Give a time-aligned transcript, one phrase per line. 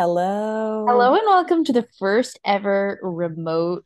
[0.00, 0.86] Hello.
[0.88, 1.12] Hello.
[1.12, 3.84] And welcome to the first ever remote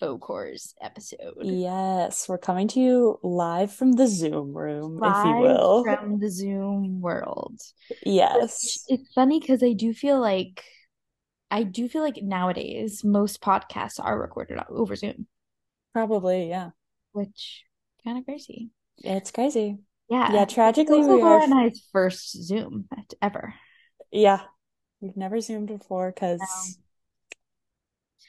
[0.00, 1.36] Focors episode.
[1.40, 5.84] Yes, we're coming to you live from the Zoom room, if you will.
[5.84, 7.60] from the Zoom world.
[7.88, 10.64] Which Yes, it's funny because I do feel like
[11.48, 15.28] I do feel like nowadays most podcasts are recorded over Zoom,
[15.92, 16.70] probably, yeah.
[17.12, 17.62] which
[18.02, 18.70] kind of crazy.
[18.98, 19.78] It's crazy.
[20.10, 20.32] Yeah.
[20.32, 22.88] Yeah, tragically we are I's first Zoom
[23.22, 23.54] ever.
[24.10, 24.40] yeah.
[25.02, 26.78] We've never zoomed before because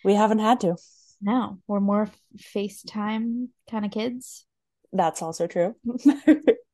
[0.03, 0.75] we haven't had to.
[1.21, 4.45] No, we're more FaceTime kind of kids.
[4.91, 5.75] That's also true.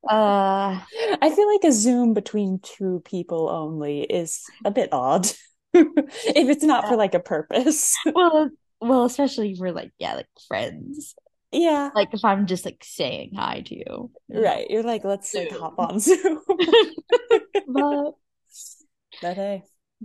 [0.09, 0.79] Uh,
[1.21, 5.27] I feel like a Zoom between two people only is a bit odd.
[5.73, 7.95] If it's not for like a purpose.
[8.15, 8.49] well,
[8.81, 11.13] well, especially for like, yeah, like friends.
[11.51, 14.11] Yeah, Like if I'm just like saying hi to you.
[14.29, 14.65] right.
[14.67, 15.61] You're like, let's like Zoom.
[15.61, 16.39] hop on Zoom.
[17.67, 18.11] But
[19.21, 19.63] But hey,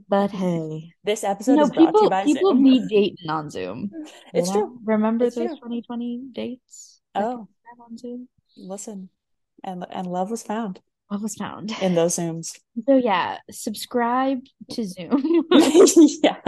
[0.09, 2.62] but hey, this you episode know, is brought to you people by people Zoom.
[2.62, 3.92] be dating on Zoom.
[3.92, 4.53] you It's know?
[4.53, 4.81] true.
[4.84, 5.56] Remember It's those true.
[5.56, 7.00] 2020 dates?
[7.14, 8.28] Oh, people on Zoom?
[8.56, 9.11] listen.
[9.62, 11.70] And and love was found What was found?
[11.83, 12.58] in those Zooms.
[12.88, 15.44] So yeah, subscribe to Zoom,
[16.22, 16.41] Yeah.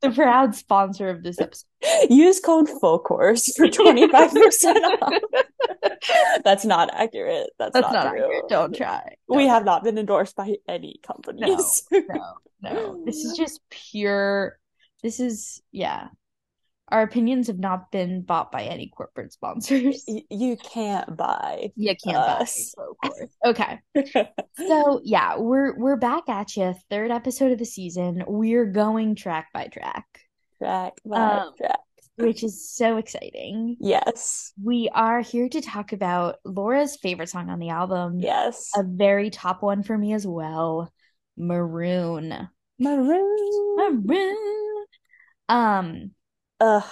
[0.00, 1.66] the proud sponsor of this episode.
[2.08, 5.22] Use code full course for 25% off.
[6.44, 7.50] That's not accurate.
[7.58, 8.44] That's, That's not, not accurate.
[8.48, 9.16] Don't try.
[9.28, 11.82] We Don't have not been endorsed by any companies.
[11.90, 13.04] No, no.
[13.04, 14.58] This is just pure.
[15.02, 16.08] This is, yeah.
[16.88, 20.04] Our opinions have not been bought by any corporate sponsors.
[20.06, 22.74] Y- you can't buy You can't buy us.
[22.76, 23.30] course.
[23.44, 23.80] Okay.
[24.56, 26.74] So, yeah, we're we're back at you.
[26.90, 28.22] Third episode of the season.
[28.26, 30.06] We're going track by track,
[30.58, 31.80] track by Um, track.
[32.18, 33.76] which is so exciting.
[33.80, 34.52] Yes.
[34.62, 38.20] We are here to talk about Laura's favorite song on the album.
[38.20, 38.70] Yes.
[38.76, 40.92] A very top one for me as well.
[41.36, 42.48] Maroon.
[42.78, 43.76] Maroon.
[44.04, 44.84] Maroon.
[45.48, 46.10] Um,
[46.60, 46.84] Ugh.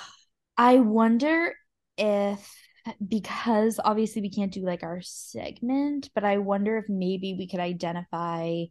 [0.56, 1.54] I wonder
[1.96, 2.54] if
[3.06, 7.60] because obviously we can't do like our segment, but I wonder if maybe we could
[7.60, 8.64] identify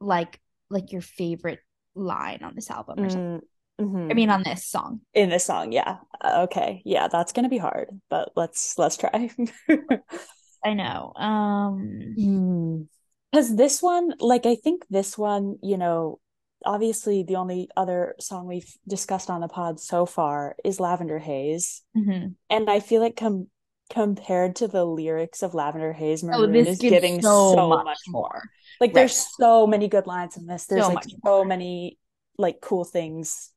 [0.00, 0.40] like
[0.70, 1.60] like your favorite
[1.94, 3.40] line on this album or something.
[3.80, 4.10] Mm, mhm.
[4.10, 5.00] I mean on this song.
[5.14, 5.98] in this song, yeah.
[6.20, 6.82] Uh, Okay.
[6.84, 9.30] Yeah, that's gonna be hard, but let's let's try.
[10.64, 11.12] I know.
[11.16, 12.82] Um Hmm.
[13.30, 16.18] Because this one, like, I think this one, you know,
[16.64, 21.82] obviously the only other song we've discussed on the pod so far is Lavender Haze.
[21.96, 22.34] mhm.
[22.50, 23.48] And I feel like com
[23.90, 27.98] compared to the lyrics of Lavender Haze, Oh, Maroon this is giving so so much
[28.08, 28.42] more.
[28.80, 28.94] Like, Right.
[28.94, 30.66] there's so many good lines in this.
[30.66, 31.98] There's So like so many
[32.36, 33.50] like cool things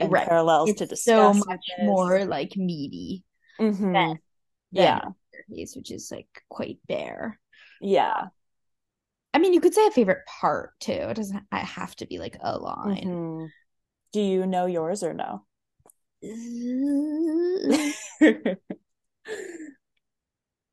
[0.00, 0.26] and Right.
[0.26, 3.24] parallels to It's so discuss in much more like meaty
[3.60, 3.78] Mhm.
[3.78, 4.18] than than
[4.72, 4.94] Yeah.
[4.96, 7.38] Lavender Haze, which is like quite bare.
[7.80, 8.28] Yeah.
[9.34, 10.92] I mean, you could say a favorite part too.
[10.92, 13.04] It doesn't I have to be like a line.
[13.04, 13.52] Mhm.
[14.12, 15.44] Do you know yours or no?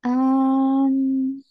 [0.04, 1.42] Um,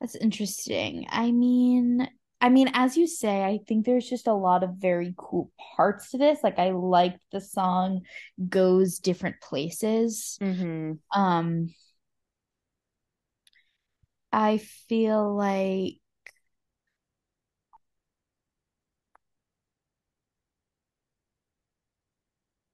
[0.00, 1.06] that's interesting.
[1.10, 2.08] I mean,
[2.40, 6.10] I mean, as you say, I think there's just a lot of very cool parts
[6.10, 6.40] to this.
[6.42, 8.02] Like I like the song
[8.48, 10.36] goes different places.
[10.40, 11.74] hmm Um,
[14.32, 16.00] I feel like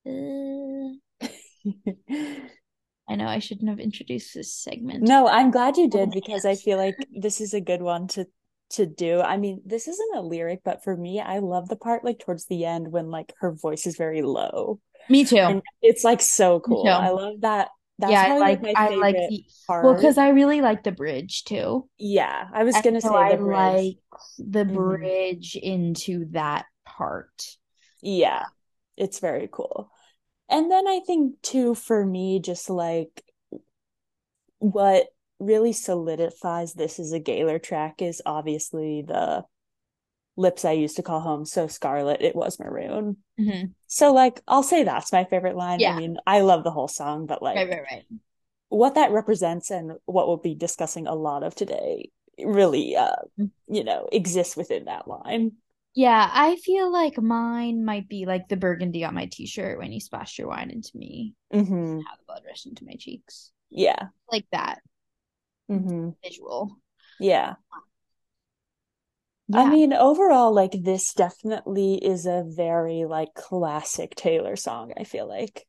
[0.07, 1.29] uh,
[3.09, 5.03] I know I shouldn't have introduced this segment.
[5.03, 8.09] No, I'm glad you did Oh, because I feel like this is a good one
[8.09, 8.27] to
[8.71, 9.21] to do.
[9.21, 12.47] I mean, this isn't a lyric, but for me, I love the part like towards
[12.47, 14.81] the end when like her voice is very low.
[15.09, 15.37] Me too.
[15.37, 16.87] And it's like so cool.
[16.87, 17.69] I love that.
[18.03, 19.81] That's Yeah, I like I like the part.
[19.81, 21.89] well because I really like the bridge too.
[21.99, 23.99] Yeah, I was And gonna so say I like
[24.39, 24.97] the Mhm.
[25.01, 27.57] bridge into that part.
[28.03, 28.47] Yeah,
[28.97, 29.91] it's very cool.
[30.49, 33.25] And then I think too, for me, just like
[34.59, 35.09] what
[35.39, 39.45] really solidifies this as a Gaylor track is obviously the
[40.43, 43.19] lips I used to call home so scarlet, it was maroon.
[43.39, 43.75] Mhm.
[43.89, 45.85] So like I'll say that's my favorite line.
[45.85, 48.07] I mean, I love the whole song, but like right, right.
[48.69, 52.11] what that represents and what we'll be discussing a lot of today
[52.43, 53.15] really uh
[53.69, 55.53] you know exists within that line.
[55.95, 60.01] Yeah, I feel like mine might be like the burgundy on my t-shirt when you
[60.01, 63.53] splashed your wine into me, hmm how the blood rushed into my cheeks.
[63.71, 64.09] Yeah.
[64.31, 64.81] Like that
[65.69, 66.11] Mm-hmm.
[66.23, 66.79] visual.
[67.19, 67.55] Yeah.
[69.51, 75.27] I mean, overall, like this definitely is a very like classic Taylor song, I feel
[75.27, 75.67] like.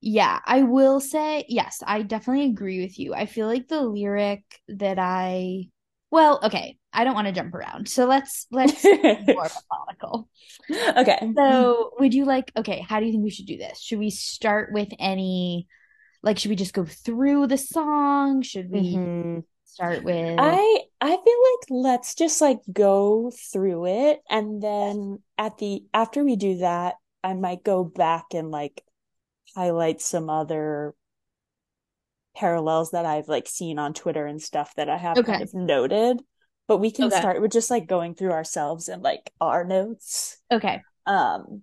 [0.00, 3.14] Yeah, I will say, yes, I definitely agree with you.
[3.14, 5.68] I feel like the lyric that I,
[6.10, 7.88] well, okay, I don't want to jump around.
[7.88, 8.92] So let's let's
[9.26, 10.28] more methodical.
[10.70, 11.34] Okay.
[11.36, 13.80] So, would you like, okay, how do you think we should do this?
[13.80, 15.68] Should we start with any,
[16.22, 18.42] like, should we just go through the song?
[18.42, 19.42] Should we Mhm.
[19.78, 25.58] Start with, I I feel like let's just like go through it and then at
[25.58, 28.84] the after we do that, I might go back and like
[29.56, 30.94] highlight some other
[32.36, 36.20] parallels that I've like seen on Twitter and stuff that I have kind of noted.
[36.66, 37.10] But we can Okay.
[37.10, 40.38] start with just like going through ourselves and like our notes.
[40.50, 40.84] okay.
[41.06, 41.62] Um,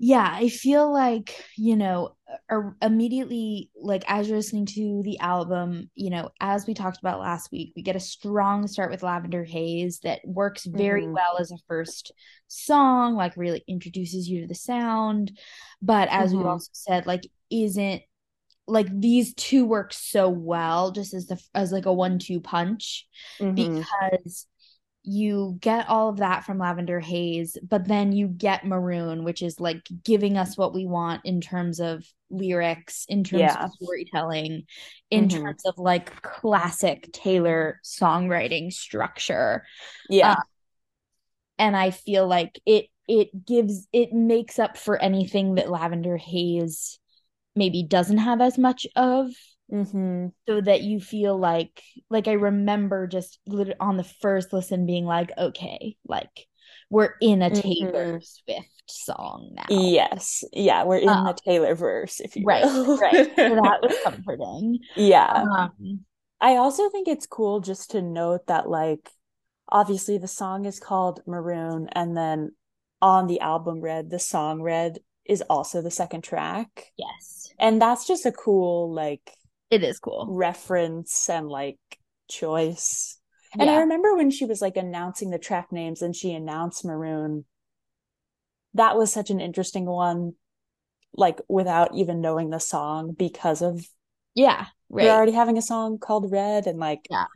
[0.00, 2.16] Yeah, I feel like, you know,
[2.50, 7.18] er, immediately, like as you're listening to the album, you know, as we talked about
[7.18, 11.12] last week, we get a strong start with Lavender Haze that works very Mhm.
[11.12, 12.12] well as a first
[12.46, 15.36] song, like really introduces you to the sound.
[15.82, 16.46] But as we've Mhm.
[16.46, 18.02] also said, like isn't
[18.66, 23.06] like these two work so well just as the as like a one-two punch
[23.40, 23.88] mhm.
[23.88, 24.46] because
[25.08, 29.58] you get all of that from Lavender Haze, but then you get Maroon, which is
[29.58, 33.64] like giving us what we want in terms of lyrics, in terms Yeah.
[33.64, 34.64] of storytelling,
[35.10, 35.30] in Mhm.
[35.30, 39.64] terms of like classic Taylor songwriting structure.
[40.10, 40.32] Yeah.
[40.32, 40.42] Uh,
[41.58, 46.98] and I feel like it it gives it makes up for anything that Lavender Haze
[47.56, 49.30] maybe doesn't have as much of
[49.70, 50.32] Mhm.
[50.48, 55.04] so that you feel like like I remember just lit- on the first listen being
[55.04, 56.46] like okay like
[56.90, 58.24] we're in a Taylor Mhm.
[58.24, 60.42] Swift song now Yes.
[60.52, 62.96] Yeah, we're in the Um, Taylor verse, if you right will.
[62.96, 65.44] right so that was comforting Yeah.
[65.50, 66.04] um
[66.40, 69.10] I also think it's cool just to note that, like,
[69.68, 72.52] obviously the song is called Maroon, and then
[73.02, 76.92] on the album Red, the song Red is also the second track.
[76.96, 79.32] yes And that's just a cool, like,
[79.70, 81.78] it is cool reference and, like,
[82.28, 83.18] choice.
[83.58, 87.44] And I remember when she was, like, announcing the track names and she announced Maroon,
[88.74, 90.34] that was such an interesting one,
[91.14, 93.86] like, without even knowing the song because of
[94.34, 97.26] yeah we're already having a song called Red, and, like, yeah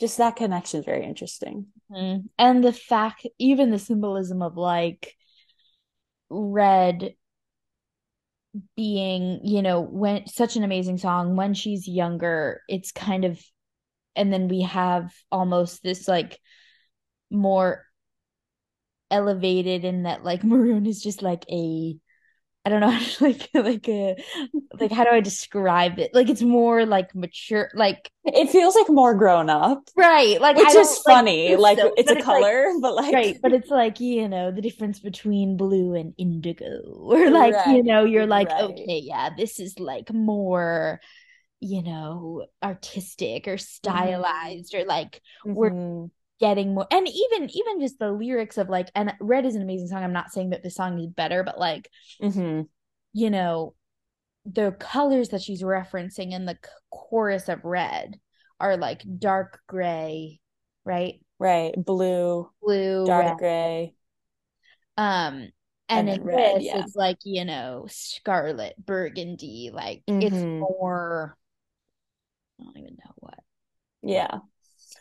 [0.00, 1.66] just that connection is very interesting.
[1.90, 2.28] Mhm.
[2.36, 5.16] and the fact even the symbolism of like
[6.28, 7.14] red
[8.76, 13.40] being you know when such an amazing song when she's younger it's kind of
[14.14, 16.38] and then we have almost this like
[17.30, 17.86] more
[19.10, 21.96] elevated in that like maroon is just like a
[22.64, 24.16] I don't know how to like like a
[24.78, 28.88] like how do I describe it like it's more like mature like It feels like
[28.88, 31.56] more grown up, right like which is funny.
[31.56, 34.50] Like silly, it's a it's like color, but like Right, but it's like, you know,
[34.52, 36.82] the difference between blue and indigo.
[37.12, 38.58] Or like, you know, you're like, right.
[38.58, 41.00] okay, yeah, this is like more,
[41.60, 44.26] you know, artistic or Mhm.
[44.26, 45.22] stylized or like
[45.54, 46.10] we're Mhm.
[46.42, 49.88] Getting more and even even just the lyrics of like and Red is an amazing
[49.88, 50.04] song.
[50.04, 51.88] I'm not saying that the song is better, but like,
[52.20, 52.68] Mhm.
[53.12, 53.74] you know,
[54.46, 56.58] the colors that she's referencing in the
[56.90, 58.20] chorus of Red
[58.60, 60.40] are like dark gray,
[60.84, 61.20] right?
[61.38, 61.74] Right.
[61.76, 63.38] Blue, Blue, dark red.
[63.38, 63.94] gray,
[64.96, 65.50] Um,
[65.88, 66.78] and and in red, this, yeah.
[66.78, 70.60] it's like, you know, scarlet, burgundy, like it's Mhm.
[70.60, 71.36] more,
[72.60, 73.38] I don't even know what
[74.02, 74.40] Yeah.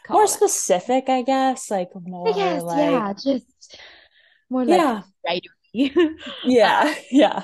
[0.09, 0.27] More it.
[0.27, 1.91] specific, I guess, like
[2.25, 3.79] I more guess, like yeah, just
[4.49, 5.03] more like yeah.
[5.27, 5.47] writery.
[6.43, 6.95] Yeah.
[7.11, 7.43] Yeah.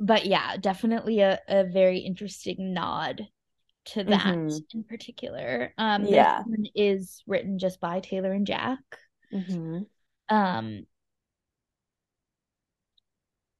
[0.00, 3.28] but yeah, definitely a, a very interesting nod
[3.86, 4.64] to that Mhm.
[4.74, 5.74] in particular.
[5.78, 6.44] Um, this Yeah.
[6.74, 8.80] is written just by Taylor and Jack.
[9.30, 9.86] Mhm.
[10.28, 10.86] Um,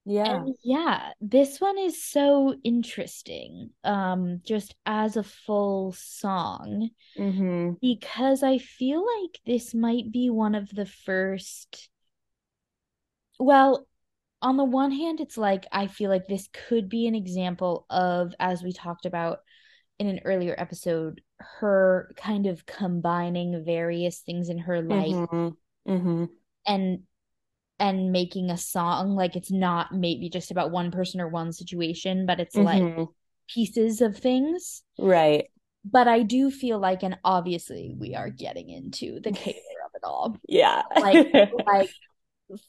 [0.09, 0.37] Yeah.
[0.37, 7.79] And yeah, this one is so interesting, um, just as a full song, Mhm.
[7.83, 11.91] because I feel like this might be one of the first.
[13.39, 13.87] Well,
[14.41, 18.35] on the one hand, it's like I feel like this could be an example of,
[18.41, 19.41] as we talked about
[19.99, 25.57] in an earlier episode, her kind of combining various things in her life Mhm.
[25.87, 26.29] Mhm.
[26.67, 27.07] and
[27.81, 32.27] and making a song like it's not maybe just about one person or one situation
[32.27, 33.09] but it's like Mhm.
[33.49, 35.47] pieces of things Right.
[35.85, 40.05] but i do feel like and obviously we are getting into the Taylor of it
[40.05, 40.83] all Yeah.
[41.01, 41.17] like
[41.67, 41.91] like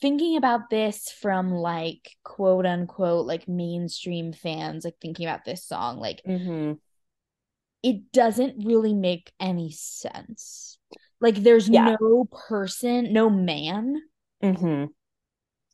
[0.02, 6.00] thinking about this from like quote unquote like mainstream fans like thinking about this song
[6.00, 6.78] like Mhm.
[7.82, 10.78] it doesn't really make any sense
[11.22, 11.96] like there's Yeah.
[12.00, 14.02] no person no man
[14.44, 14.90] Mhm.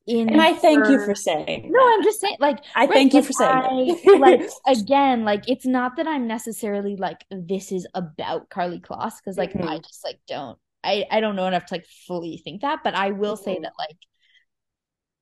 [0.08, 1.72] In And I thank you for saying.
[1.72, 1.80] No.
[1.80, 3.64] I'm just saying, like, I right, thank you for saying
[4.08, 9.14] I, like, again, like, it's not that I'm necessarily like, this is about Karlie Kloss,
[9.18, 9.84] because, like, I Mhm.
[9.88, 13.12] just, like, don't, I, I don't know enough to, like, fully think that, but I
[13.12, 13.64] will say Mhm.
[13.64, 13.98] that, like,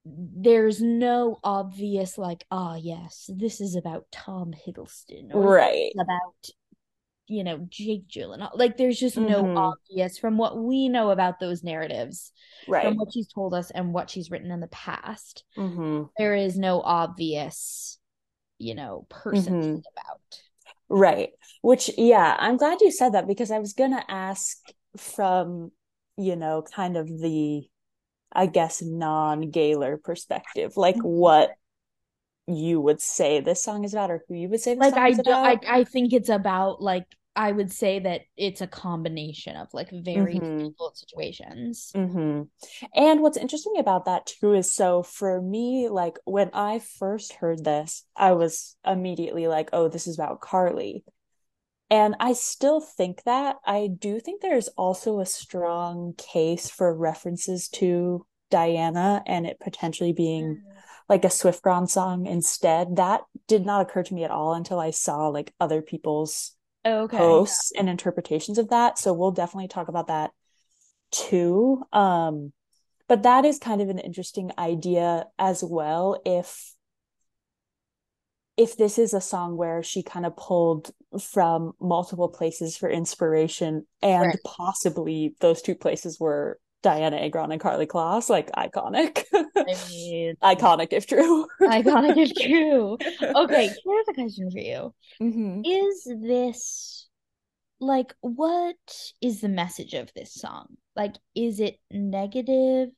[0.06, 5.94] there's no obvious, like, ah, yes, this is about Tom Hiddleston, or right.
[5.98, 6.36] about,
[7.28, 8.52] you know, Jake Gyllenhaal.
[8.56, 9.56] Like, there's just no Mhm.
[9.56, 12.32] obvious, from what we know about those narratives,
[12.68, 12.86] Right.
[12.86, 16.58] from what she's told us and what she's written in the past hmm there is
[16.58, 17.98] no obvious,
[18.60, 19.78] you know, person Mhm.
[19.80, 20.42] about.
[20.90, 21.32] Right.
[21.62, 24.58] Which, yeah, I'm glad you said that because I was gonna ask
[24.98, 25.72] from,
[26.18, 27.68] you know, kind of the,
[28.32, 31.04] I guess, non-Gaylor perspective, like Mhm.
[31.04, 31.52] what
[32.48, 35.12] you would say this song is about, or who you would say this Like I
[35.12, 35.60] do, I.
[35.68, 40.36] I think it's about like I would say that it's a combination of like very
[40.36, 40.42] Mhm.
[40.42, 41.92] difficult situations.
[41.96, 42.44] hmm
[42.96, 47.64] And what's interesting about that too is so for me, like when I first heard
[47.64, 51.04] this, I was immediately like, oh, this is about Karlie.
[51.90, 53.58] And I still think that.
[53.66, 60.14] I do think there's also a strong case for references to Dianna and it potentially
[60.14, 60.62] being
[61.10, 62.96] like a Swiftgron song instead.
[62.96, 66.56] That did not occur to me at all until I saw like other people's
[66.86, 67.46] Okay.
[67.48, 68.98] posts and interpretations of that.
[68.98, 70.32] So we'll definitely talk about that
[71.12, 71.84] too.
[71.94, 72.54] Um,
[73.08, 76.74] but that is kind of an interesting idea as well if
[78.56, 83.86] if this is a song where she kind of pulled from multiple places for inspiration
[84.02, 84.40] and Right.
[84.44, 89.24] possibly those two places were Dianna Agron and Karlie Kloss, like iconic.
[89.68, 91.48] I mean, iconic if true.
[91.68, 92.98] iconic if true.
[93.36, 94.94] Okay, here's a question for you.
[95.20, 97.10] hmm Is this
[97.80, 98.78] like what
[99.22, 100.78] is the message of this song?
[100.96, 102.90] Like, is it negative?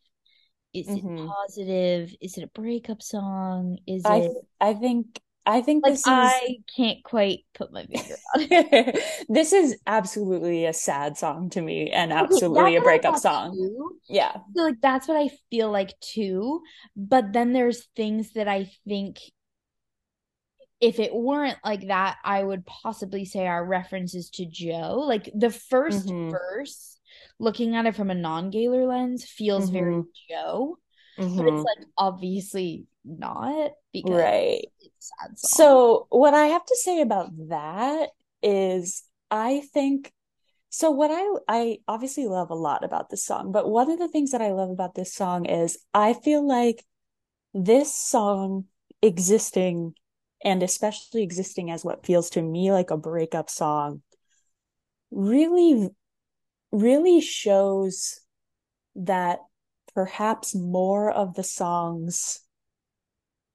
[0.73, 1.17] Is it Mhm.
[1.17, 2.15] positive?
[2.21, 3.79] Is it a breakup song?
[3.87, 7.85] Is I it I think I think like this is I can't quite put my
[7.85, 8.51] finger on it.
[9.29, 13.17] this is absolutely a sad song to me and Okay, absolutely a what I breakup
[13.17, 13.57] song.
[13.57, 13.99] too.
[14.07, 14.37] Yeah.
[14.55, 16.61] So like that's what I feel like too.
[16.95, 19.19] But then there's things that I think
[20.81, 25.03] if it weren't like that, I would possibly say our references to Joe.
[25.07, 26.39] Like the 1st Mhm.
[26.57, 26.99] verse,
[27.39, 30.07] looking at it from a non-Gaylor lens, feels very Mhm.
[30.29, 30.77] Joe.
[31.37, 31.47] But Mhm.
[31.47, 34.71] it's like obviously not because Right.
[35.05, 35.57] Sad song.
[35.57, 38.09] So what I have to say about that
[38.41, 40.11] is I think
[40.69, 44.07] so what I I obviously love a lot about this song, but one of the
[44.07, 46.83] things that I love about this song is I feel like
[47.53, 48.65] this song
[49.01, 49.93] existing
[50.43, 54.01] and especially existing as what feels to me like a breakup song
[55.11, 55.89] really
[56.71, 58.19] really shows
[58.95, 59.39] that
[59.93, 62.41] perhaps more of the songs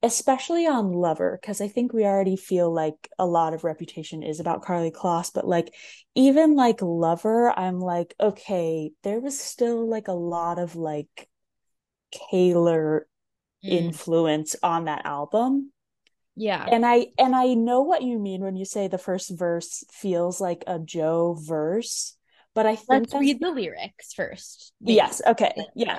[0.03, 4.41] especially on Lover, because I think we already feel like a lot of Reputation is
[4.41, 5.75] about Karlie Kloss, but like
[6.15, 11.29] even like Lover, I'm like, okay, there was still like a lot of like
[12.33, 13.03] Kaylor
[13.63, 15.71] Mm, influence on that album.
[16.35, 16.65] yeah.
[16.67, 20.41] And I and I know what you mean when you say the first verse feels
[20.41, 22.17] like a Joe verse,
[22.55, 24.73] but I think Let's read the lyrics first.
[24.81, 24.95] maybe.
[24.95, 25.99] yes, okay, yeah.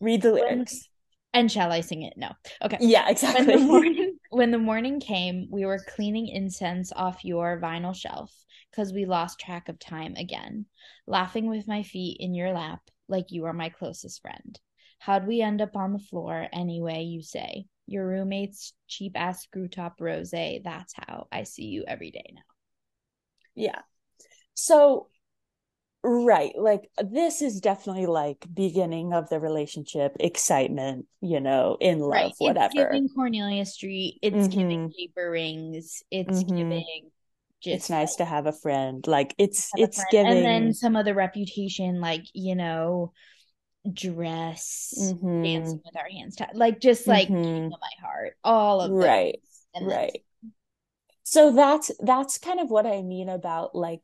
[0.00, 0.88] Read the When- lyrics.
[1.34, 2.14] And shall I sing it?
[2.16, 2.32] No.
[2.62, 2.80] Okay.
[2.80, 3.54] Yeah, When exactly.
[3.54, 8.92] the morning when the morning came, we were cleaning incense off your vinyl shelf because
[8.92, 10.66] we lost track of time again.
[11.06, 14.58] Laughing with my feet in your lap like you are my closest friend.
[14.98, 17.66] How'd we end up on the floor anyway, you say?
[17.86, 22.42] Your roommate's cheap ass screw top rose, that's how I see you every day now.
[23.54, 23.82] Yeah.
[24.54, 25.08] So,
[26.04, 32.32] right, like this is definitely like beginning of the relationship, excitement, you know, in love,
[32.32, 32.34] Right.
[32.40, 32.68] It's whatever.
[32.68, 34.94] giving Cornelia Street, it's giving Mhm.
[34.96, 36.44] paper rings, it's Mhm.
[36.44, 37.10] giving
[37.60, 39.06] just It's nice to have a friend.
[39.06, 43.12] Like it's it's giving And then some other reputation, like, you know,
[43.92, 45.42] dress, Mhm.
[45.42, 47.28] dancing with our hands tied, like just like.
[47.28, 49.10] King of my heart, all of those.
[49.10, 49.40] Right,
[49.74, 50.22] And then right.
[51.24, 54.02] So that's that's kind of what I mean about like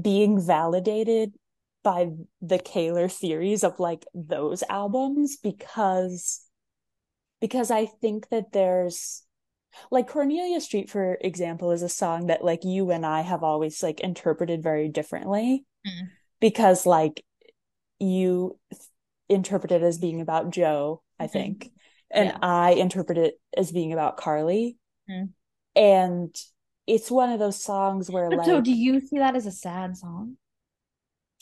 [0.00, 1.32] being validated
[1.82, 2.10] by
[2.42, 6.42] the Kaylor theories of like those albums because
[7.40, 9.22] because I think that there's
[9.90, 13.82] like Cornelia Street, for example, is a song that like you and I have always
[13.82, 16.08] like interpreted very differently Mm.
[16.40, 17.24] because like
[18.00, 18.82] you th-
[19.28, 21.32] interpret it as being about Joe, I Mhm.
[21.32, 21.70] think,
[22.10, 22.38] and Yeah.
[22.42, 24.76] I interpret it as being about Karlie.
[25.08, 25.28] Mm.
[25.76, 26.34] And
[26.86, 29.96] it's one of those songs where like so do you see that as a sad
[29.96, 30.36] song?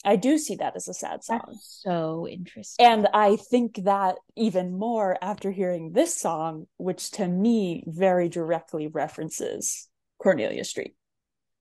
[0.05, 1.41] I do see that as a sad song.
[1.47, 2.85] That's so interesting.
[2.85, 8.87] And I think that even more after hearing this song, which to me very directly
[8.87, 9.89] references
[10.23, 10.95] Cornelia Street.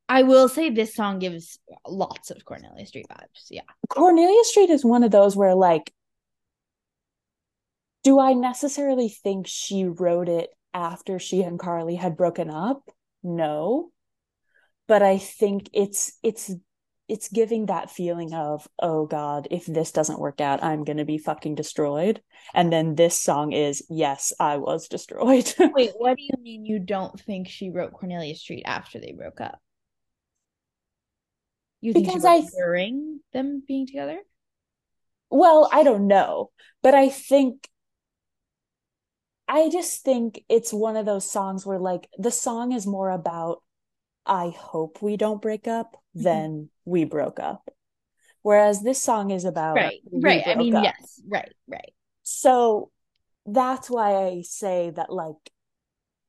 [0.10, 3.48] I will say this song gives lots of Cornelia Street vibes.
[3.50, 3.62] Yeah.
[3.90, 5.94] Cornelia Street is one of those where, like,
[8.04, 12.90] do I necessarily think she wrote it after she and Karlie had broken up?
[13.24, 13.92] No.
[14.88, 16.51] But I think it's it's
[17.10, 21.18] it's giving that feeling of, oh God, if this doesn't work out, I'm gonna be
[21.18, 22.22] fucking destroyed.
[22.53, 25.53] And then this song is, yes, I was destroyed.
[25.60, 29.42] Wait, what do you mean you don't think she wrote Cornelia Street after they broke
[29.42, 29.60] up?
[31.82, 34.20] You think Because I- during them being together?
[35.30, 36.51] well, I don't know,
[36.82, 37.68] but I think
[39.53, 43.62] I just think it's one of those songs where like the song is more about
[44.25, 46.24] I hope we don't break up Mhm.
[46.24, 47.69] than we broke up.
[48.41, 50.48] Whereas this song is about Right, right.
[50.48, 50.83] I mean, up.
[50.86, 51.93] yes, right, right.
[52.24, 52.89] So
[53.45, 55.51] that's why I say that like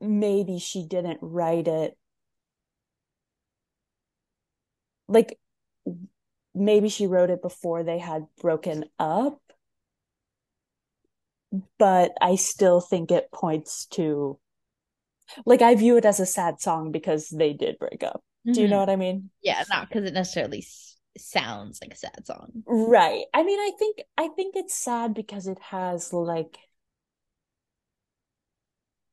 [0.03, 1.97] maybe she didn't write it
[5.09, 5.39] like
[6.55, 9.41] maybe she wrote it before they had broken up
[11.79, 14.39] but I still think it points to
[15.47, 18.23] like I view it as a sad song because they did break up.
[18.51, 18.71] Do you Mhm.
[18.71, 19.31] know what I mean?
[19.43, 22.63] Yeah, not because it necessarily s- sounds like a sad song.
[22.67, 23.25] Right.
[23.33, 26.59] I mean, I think I think it's sad because it has like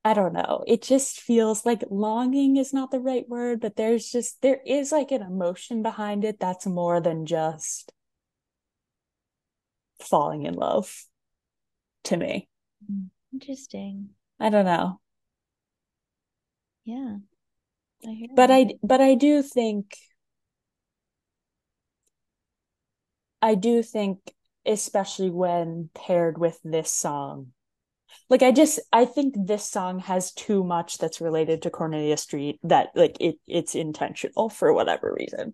[0.06, 0.64] I don't know.
[0.68, 4.92] It just feels like longing is not the right word, but there's just there is
[4.92, 7.92] like an emotion behind it that's more than just
[10.00, 11.06] falling in love
[12.06, 12.48] to me.
[13.34, 14.10] Interesting.
[14.40, 15.00] I don't know.
[16.86, 17.18] Yeah.
[18.08, 18.54] I hear But that.
[18.54, 19.96] I but I do think
[23.42, 24.34] I do think
[24.66, 27.54] especially when paired with this song
[28.30, 32.60] like I just I think this song has too much that's related to Cornelia Street
[32.64, 35.54] that like it it's intentional for whatever reason.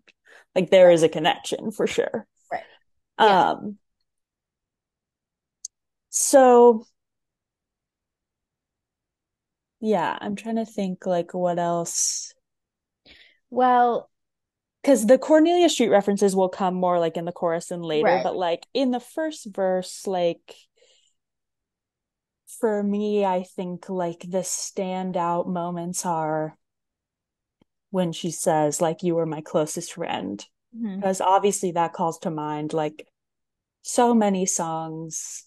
[0.56, 2.28] Like there is a connection for sure.
[2.52, 2.64] Right.
[3.20, 3.52] Yeah.
[3.52, 3.78] Um
[6.18, 6.86] so
[9.80, 12.34] yeah, I'm trying to think like what else
[13.50, 14.10] Well,
[14.82, 18.24] because the Cornelia Street references will come more like in the chorus and later, Right.
[18.24, 20.56] but like in the first verse, like
[22.60, 26.58] for me, I think like the standout moments are
[27.92, 30.44] when she says, like, you were my closest friend.
[30.76, 30.96] Mm-hmm.
[30.98, 33.08] Because obviously that calls to mind like
[33.82, 35.47] so many songs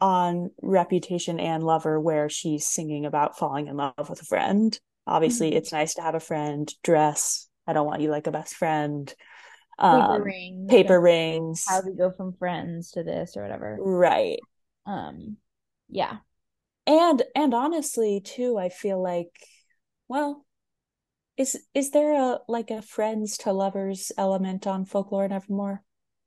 [0.00, 4.78] on Reputation and Lover where she's singing about falling in love with a friend.
[5.06, 5.56] Obviously, Mhm.
[5.56, 6.72] it's nice to have a friend.
[6.82, 9.12] Dress, I don't want you like a best friend.
[9.78, 10.70] paper Um, rings.
[10.70, 11.64] paper rings.
[11.68, 13.76] How do we go from friends to this or whatever.
[13.78, 14.40] Right.
[14.86, 15.36] Um,
[15.88, 16.18] yeah.
[16.86, 19.32] And and honestly too, I feel like,
[20.08, 20.46] well,
[21.36, 25.82] is is there a like a friends to lovers element on Folklore and Evermore?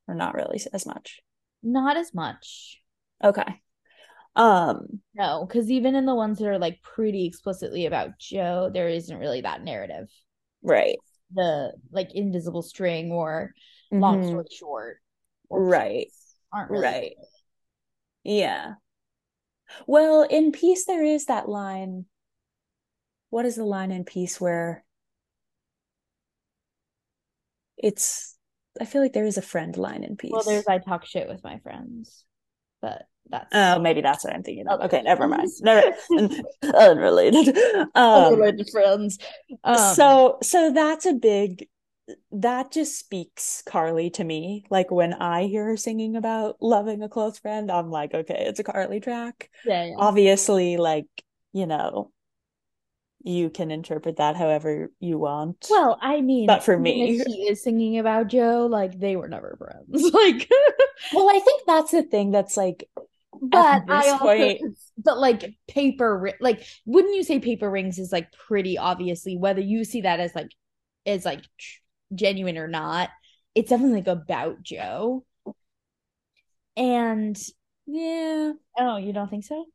[0.06, 1.20] Or not really as much?
[1.62, 2.79] Not as much.
[3.22, 3.60] Okay.
[4.36, 8.88] Um, No, because even in the ones that are like pretty explicitly about Joe, there
[8.88, 10.08] isn't really that narrative.
[10.62, 10.96] right.
[11.32, 13.54] The like invisible string or
[13.90, 14.28] long Mhm.
[14.28, 15.02] story short.
[15.48, 16.08] or Right.
[16.52, 17.16] Aren't really Right.
[18.24, 18.74] Yeah.
[19.86, 22.06] Well, in Peace there is that line.
[23.30, 24.84] What is the line in Peace where
[27.76, 28.36] it's
[28.80, 30.30] I feel like there is a friend line in Peace.
[30.32, 32.24] Well, there's I talk shit with my friends,
[32.80, 34.80] but that's Oh, maybe that's what I'm thinking of.
[34.82, 35.48] Okay, never mind.
[35.60, 35.94] Never
[36.74, 37.56] unrelated.
[37.94, 39.18] Um, unrelated friends.
[39.64, 41.68] Um, so so that's a big
[42.32, 44.64] that just speaks Karlie to me.
[44.70, 48.58] Like when I hear her singing about loving a close friend, I'm like, okay, it's
[48.60, 49.50] a Karlie track.
[49.64, 49.94] yeah, yeah.
[49.96, 51.06] Obviously, like,
[51.52, 52.10] you know,
[53.22, 55.66] you can interpret that however you want.
[55.70, 59.28] Well, I mean, But for me- if he is singing about Joe, like they were
[59.28, 60.10] never friends.
[60.12, 60.50] Like,
[61.14, 62.88] well, I think that's the thing that's like
[63.40, 64.60] but I also, point-
[64.98, 69.84] but like paper, like, wouldn't you say paper rings is like pretty obviously whether you
[69.84, 70.50] see that as like
[71.06, 71.44] as like
[72.14, 73.10] genuine or not?
[73.54, 75.24] It's definitely like about Joe.
[76.76, 77.38] And
[77.86, 78.52] yeah.
[78.78, 79.66] oh, you don't think so?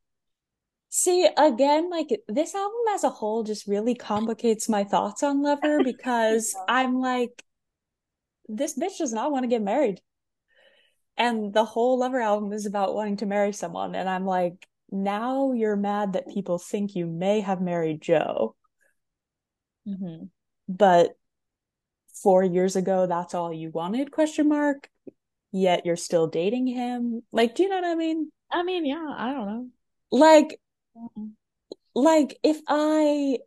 [0.90, 5.80] See, again, like this album as a whole just really complicates my thoughts on Lover
[5.84, 7.44] because I'm like,
[8.48, 10.00] this bitch does not want to get married.
[11.18, 13.96] And the whole Lover album is about wanting to marry someone.
[13.96, 18.56] And I'm like, now you're mad that people think you may have married Joe.
[19.88, 20.26] Mm-hmm.
[20.68, 21.16] But
[22.22, 24.90] four years ago that's all you wanted question mark
[25.52, 29.14] yet you're still dating him like do you know what i mean I mean, yeah,
[29.18, 29.68] I don't know.
[30.12, 30.60] like
[31.94, 33.38] like if i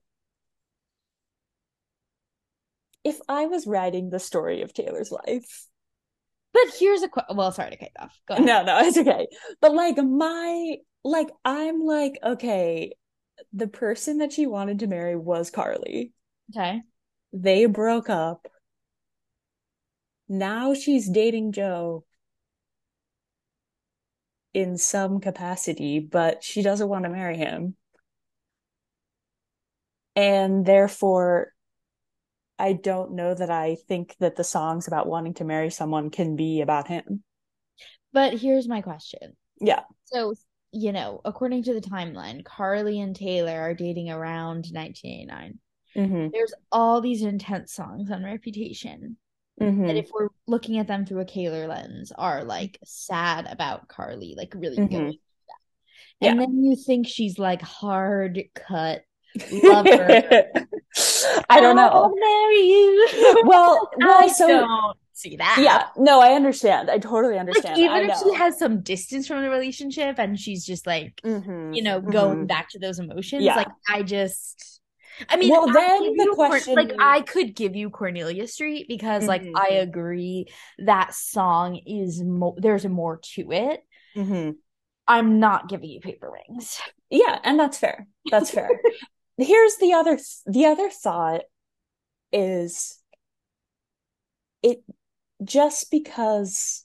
[3.05, 5.68] if i was writing the story of taylor's life
[6.53, 8.21] But here's a que- well, sorry to cut you off.
[8.27, 8.47] Go ahead.
[8.47, 9.27] no no it's okay
[9.61, 12.93] but like my like i'm like okay
[13.53, 16.13] the person that she wanted to marry was karlie
[16.57, 16.83] Okay.
[17.33, 18.49] they broke up
[20.29, 22.05] now she's dating joe
[24.55, 27.77] in some capacity but she doesn't want to marry him
[30.17, 31.53] and therefore
[32.59, 36.37] i don't know that i think that the songs about wanting to marry someone can
[36.37, 37.23] be about him
[38.13, 39.37] But here's my question.
[39.61, 40.35] yeah So,
[40.73, 45.59] you know, according to the timeline, Karlie and Taylor are dating around 1989.
[45.97, 46.29] mm-hmm.
[46.33, 49.17] There's all these intense songs on Reputation
[49.61, 49.87] Mm-hmm.
[49.89, 54.37] that, if we're looking at them through a Taylor lens, are like sad about Karlie,
[54.37, 54.91] like really Mhm.
[54.91, 55.61] going through that.
[56.21, 56.31] Yeah.
[56.31, 59.03] And then you think she's like hard cut
[59.63, 60.45] lover.
[61.51, 63.43] i don't know I'll marry you.
[63.45, 65.59] well well I so don't see that.
[65.61, 68.23] yeah no i understand i totally Like understand even I if know.
[68.33, 72.45] she has some distance from the relationship and she's just like Mhm, you know, going
[72.45, 72.49] mhm.
[72.49, 73.43] back to those emotions.
[73.43, 73.57] Yeah.
[73.57, 74.81] Like I just
[75.29, 79.27] I mean Well, I then the question- like I could give you Cornelia Street because
[79.27, 79.53] like Mhm.
[79.57, 80.47] I agree
[80.79, 83.85] that song is more there's more to it.
[84.17, 84.57] Mhm.
[85.09, 86.81] I'm not giving you paper rings.
[87.11, 88.07] Yeah, and that's fair.
[88.31, 88.69] That's fair.
[89.39, 91.43] Here's the other the other thought
[92.33, 93.01] is
[94.63, 94.83] it
[95.45, 96.85] just because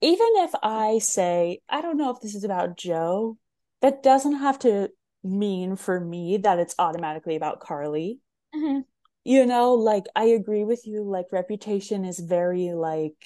[0.00, 3.38] even if I say I don't know if this is about Joe,
[3.80, 4.90] that doesn't have to
[5.22, 8.18] mean for me that it's automatically about Karlie.
[8.54, 8.84] Mhm.
[9.24, 13.24] You know, like I agree with you like reputation is very like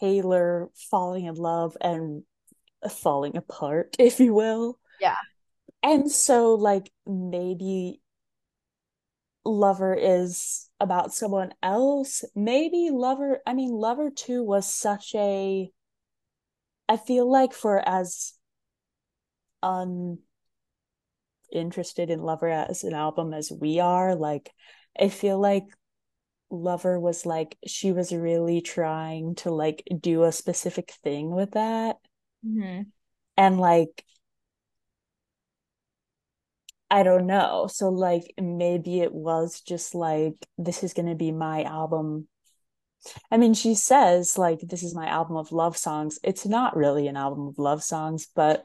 [0.00, 2.24] Taylor falling in love and
[2.90, 4.78] falling apart, if you will.
[5.00, 5.16] Yeah.
[5.82, 8.00] And so, like, maybe
[9.44, 12.24] Lover is about someone else.
[12.34, 15.70] Maybe Lover, I mean, Lover 2 was such a,
[16.88, 18.34] I feel like for as
[21.52, 24.52] uninterested in Lover as an album as we are, like,
[24.98, 25.64] I feel like
[26.50, 31.96] Lover was like, she was really trying to, like, do a specific thing with that
[32.42, 32.92] Mhm.
[33.36, 34.04] and like
[36.90, 37.66] I don't know.
[37.72, 42.28] So like maybe it was just like this is going to be my album.
[43.32, 46.18] I mean, she says like this is my album of love songs.
[46.22, 48.64] It's not really an album of love songs, but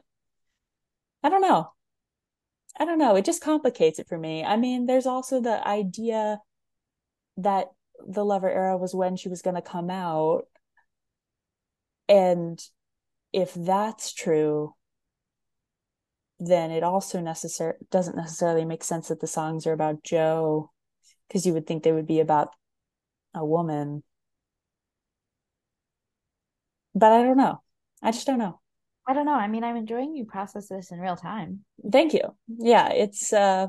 [1.22, 1.72] I don't know.
[2.78, 3.16] I don't know.
[3.16, 4.44] It just complicates it for me.
[4.44, 6.40] I mean, there's also the idea
[7.38, 7.68] that
[8.06, 10.46] the Lover era was when she was going to come out.
[12.08, 12.60] And
[13.32, 14.74] if that's true,
[16.38, 20.70] then it also necessar- doesn't necessarily make sense that the songs are about Joe,
[21.26, 22.50] because you would think they would be about
[23.34, 24.02] a woman.
[26.94, 27.60] But I don't know.
[28.02, 28.60] I just don't know.
[29.06, 29.34] I don't know.
[29.34, 31.64] I mean, I'm enjoying you process this in real time.
[31.90, 32.20] Thank you.
[32.46, 33.68] Yeah, it's uh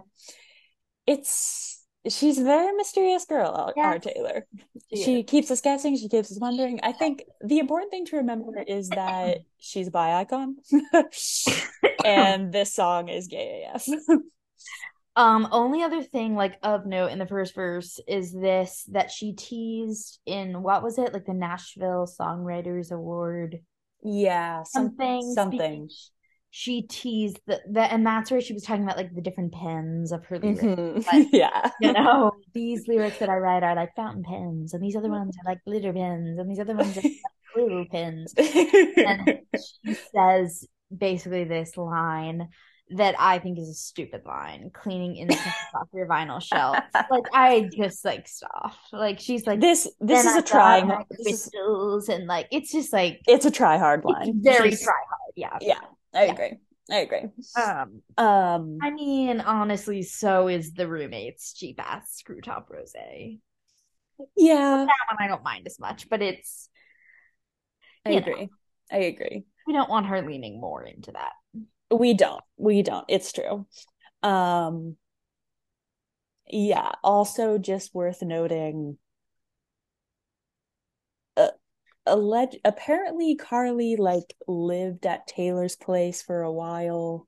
[1.07, 4.45] it's she's a very mysterious girl, our, our Taylor.
[4.93, 6.79] She She keeps us guessing, she keeps us wondering.
[6.83, 10.57] I think the important thing to remember is that she's a bi icon.
[12.05, 13.85] and this song is gay AF.
[15.15, 19.33] Um, only other thing like of note in the first verse is this that she
[19.33, 23.59] teased in what was it like the Nashville Songwriters Award
[24.01, 25.89] yeah, some, something something.
[25.89, 26.09] speech.
[26.51, 30.11] She teased that, the and that's where she was talking about like the different pens
[30.11, 30.61] of her lyrics.
[30.63, 31.05] Mhm.
[31.05, 31.69] But- yeah.
[31.79, 35.35] You know, these lyrics that I write are like fountain pens, and these other ones
[35.37, 37.11] are like glitter pens, and these other ones are like
[37.53, 38.33] glue pens.
[38.37, 42.49] And she says basically this line
[42.95, 46.75] that I think is a stupid line, cleaning incense off your vinyl shelf.
[47.11, 48.73] Like I just like stop.
[48.91, 52.47] Like she's like this this is I a try my this is, crystals and like
[52.51, 54.41] it's just like it's a try hard line.
[54.41, 55.33] very She's- try hard.
[55.35, 55.57] Yeah.
[55.61, 55.79] Yeah,
[56.13, 56.33] I Yeah.
[56.33, 56.57] agree.
[56.91, 57.25] I agree.
[57.55, 62.93] Um Um I mean honestly so is the roommates cheap ass screw top rose.
[62.93, 63.39] That
[64.35, 66.69] yeah, one I don't mind as much, but it's
[68.05, 68.27] I you know.
[68.27, 68.51] agree.
[68.91, 69.45] I agree.
[69.65, 71.33] we don't want her leaning more into that.
[71.91, 72.43] We don't.
[72.57, 73.05] We don't.
[73.07, 73.65] It's true.
[74.23, 74.97] Um
[76.51, 78.97] yeah, also just worth noting
[81.37, 81.49] uh,
[82.09, 87.27] alleged apparently Karlie like lived at Taylor's place for a while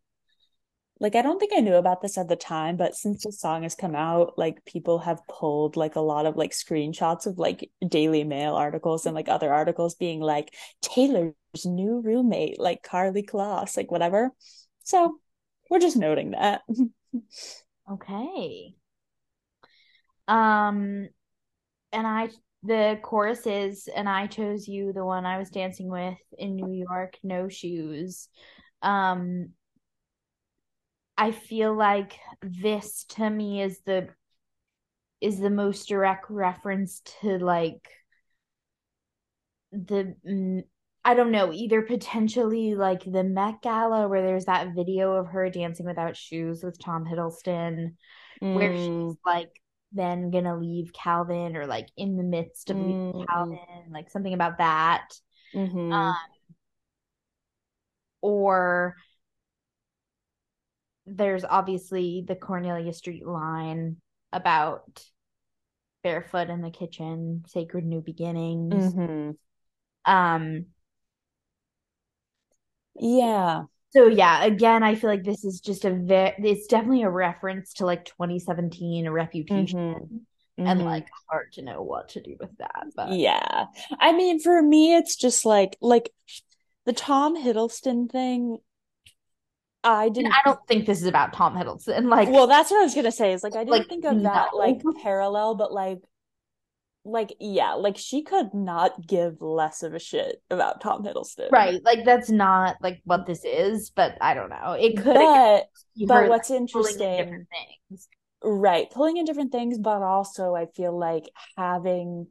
[1.02, 3.64] like I don't think I knew about this at the time, but since the song
[3.64, 7.72] has come out, like people have pulled like a lot of like screenshots of like
[7.86, 11.34] Daily Mail articles and like other articles being like Taylor's
[11.66, 14.30] new roommate, like Karlie Kloss, like whatever.
[14.84, 15.18] So
[15.72, 16.62] we're just noting that.
[17.92, 18.74] Okay.
[20.28, 21.10] Um,
[21.92, 22.30] and I
[22.64, 26.72] the chorus is and I chose you, the one I was dancing with in New
[26.72, 28.28] York, no shoes.
[28.82, 29.50] Um
[31.18, 34.10] I feel like this to me is the
[35.22, 37.88] is the most direct reference to like
[39.72, 40.64] the mm,
[41.04, 45.50] I don't know, either potentially like the Met Gala where there's that video of her
[45.50, 47.96] dancing without shoes with Tom Hiddleston,
[48.52, 49.61] where she's Mm, like
[49.92, 54.34] then gonna leave Calvin or like in the midst of leaving mm, Calvin, like something
[54.34, 55.10] about that.
[55.54, 56.32] mhm, Um,
[58.22, 58.96] or
[61.06, 63.98] there's obviously the Cornelia Street line
[64.32, 65.06] about
[66.04, 68.96] barefoot in the kitchen, sacred new beginnings.
[68.96, 69.36] mhm.
[70.06, 70.66] Um,
[72.96, 73.66] Yeah.
[73.92, 77.74] So yeah, again, I feel like this is just a very, it's definitely a reference
[77.76, 80.24] to like 2017 Reputation,
[80.60, 80.86] Mhm, and mhm.
[80.86, 82.86] like hard to know what to do with that.
[82.96, 83.68] But Yeah.
[84.00, 86.14] I mean, for me, it's just like like
[86.86, 88.60] the Tom Hiddleston thing.
[89.84, 90.32] I didn't.
[90.34, 92.08] I don't think this is about Tom Hiddleston.
[92.10, 93.34] Like, Well, that's what I was gonna say.
[93.34, 94.58] Is like I didn't like think of that no.
[94.58, 96.00] like parallel, but like
[97.04, 101.52] like yeah, like she could not give less of a shit about Tom Hiddleston.
[101.52, 104.74] Right, like that's not like what this is, but I don't know.
[104.80, 105.66] It could But
[106.08, 107.48] but what's in interesting, different
[107.90, 108.08] things.
[108.44, 112.28] right, pulling in different things, but also I feel like having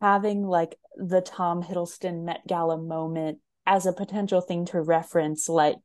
[0.00, 5.78] having like the Tom Hiddleston Met Gala moment as a potential thing to reference, like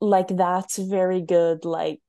[0.00, 2.00] like that's very good, like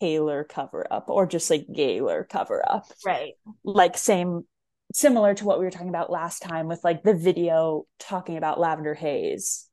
[0.00, 2.86] Taylor cover up or just like Gaylor cover up.
[3.04, 3.34] Right.
[3.64, 4.44] Like same
[4.92, 8.58] similar to what we were talking about last time with like the video talking about
[8.58, 9.68] Lavender Haze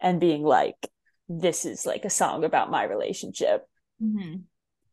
[0.00, 0.76] and being like,
[1.28, 3.66] this is like a song about my relationship.
[4.02, 4.42] Mhm.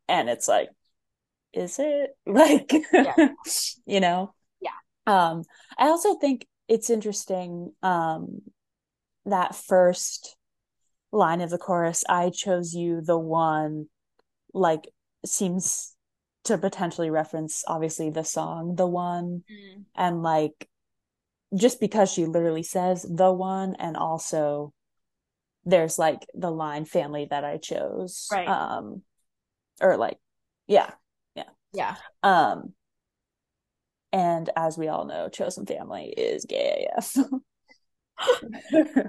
[0.07, 0.69] And it's like,
[1.53, 2.11] is it?
[2.25, 3.29] Like, Yeah.
[3.85, 4.33] you know?
[4.61, 4.71] Yeah.
[5.05, 5.43] Um,
[5.77, 8.41] I also think it's interesting, um,
[9.25, 10.35] that first
[11.11, 13.87] line of the chorus, I chose you, the one,
[14.53, 14.87] like,
[15.25, 15.95] seems
[16.45, 19.85] to potentially reference obviously the song, the one, Mm.
[19.95, 20.67] and like,
[21.55, 24.73] just because she literally says the one, and also
[25.65, 28.27] there's like the line family that I chose.
[28.31, 28.47] Right.
[28.47, 29.03] Um,
[29.81, 30.17] or like,
[30.67, 30.91] yeah,
[31.35, 31.49] Yeah.
[31.71, 31.95] Yeah.
[32.21, 32.73] Um,
[34.11, 37.15] and as we all know, chosen family is gay AF.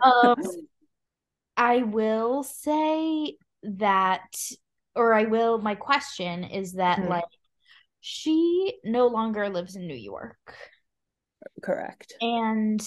[0.02, 0.37] Um,
[1.57, 4.35] I will say that,
[4.96, 7.09] or I will, my question is that Mhm.
[7.09, 7.24] like
[8.00, 10.37] she no longer lives in New York.
[11.62, 12.14] Correct.
[12.20, 12.80] And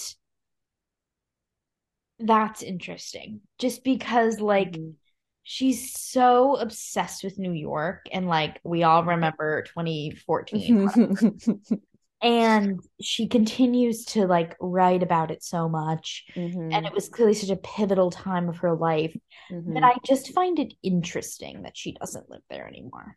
[2.18, 3.40] that's interesting.
[3.58, 4.96] Just because like Mhm.
[5.44, 10.76] she's so obsessed with New York and like we all remember 2014
[12.20, 16.72] and she continues to like write about it so much Mhm.
[16.74, 19.16] and it was clearly such a pivotal time of her life
[19.50, 19.74] Mhm.
[19.74, 23.16] that I just find it interesting that she doesn't live there anymore.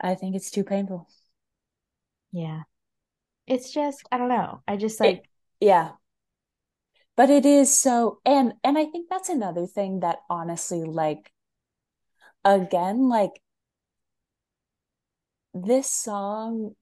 [0.00, 1.08] I think it's too painful.
[2.32, 2.62] Yeah.
[3.46, 4.62] It's just I don't know.
[4.68, 5.92] I just It- like Yeah.
[7.16, 11.32] But it is so and and I think that's another thing that honestly like
[12.44, 13.42] again like
[15.52, 16.74] this song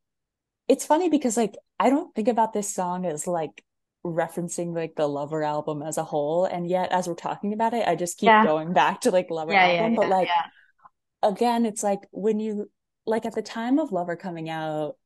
[0.68, 3.62] it's funny because like I don't think about this song as like
[4.04, 7.87] referencing like the Lover album as a whole and yet as we're talking about it
[7.87, 8.44] I just keep Yeah.
[8.44, 11.28] going back to like Lover Yeah, yeah, album but yeah, like yeah.
[11.28, 12.70] again it's like when you
[13.07, 14.96] like at the time of Lover coming out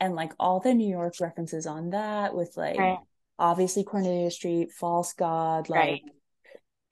[0.00, 2.98] and like all the New York references on that with like Right.
[3.38, 6.02] obviously Cornelia Street, False God, like, Right.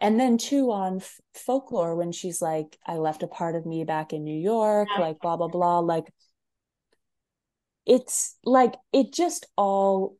[0.00, 3.84] and then too on F- Folklore when she's like, I left a part of me
[3.84, 6.12] back in New York, like blah blah blah, like
[7.86, 10.16] it's like it just all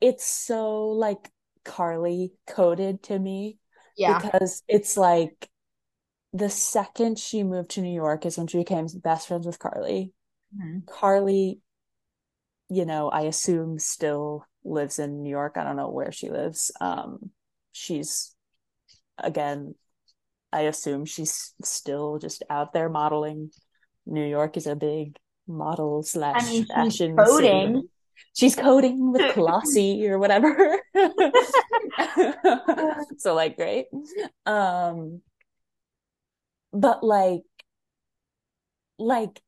[0.00, 1.30] it's so like
[1.64, 3.58] Karlie coded to me
[3.96, 4.18] Yeah.
[4.18, 5.48] because it's like
[6.32, 10.12] the second she moved to New York is when she became best friends with Karlie.
[10.54, 10.84] Mhm.
[10.86, 11.60] Karlie,
[12.68, 15.56] you know, I assume still lives in New York.
[15.56, 16.70] I don't know where she lives.
[16.80, 17.30] Um,
[17.72, 18.34] she's
[19.18, 19.74] again,
[20.52, 23.50] I assume she's still just out there modeling.
[24.04, 25.16] New York is a big
[25.48, 26.02] model
[26.34, 27.74] I slash mean, fashion coding.
[27.74, 27.88] city.
[28.34, 30.78] she's coding with Colossi or whatever.
[33.18, 33.86] so like great.
[34.44, 35.22] Um
[36.72, 37.42] but like
[38.98, 39.40] like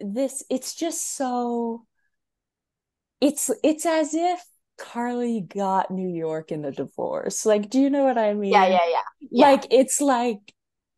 [0.00, 1.84] this it's just so
[3.20, 4.42] it's it's as if
[4.78, 7.44] Karlie got New York in the divorce.
[7.44, 8.52] Like, do you know what I mean?
[8.52, 9.00] Yeah, yeah, yeah.
[9.30, 9.50] yeah.
[9.50, 10.38] Like it's like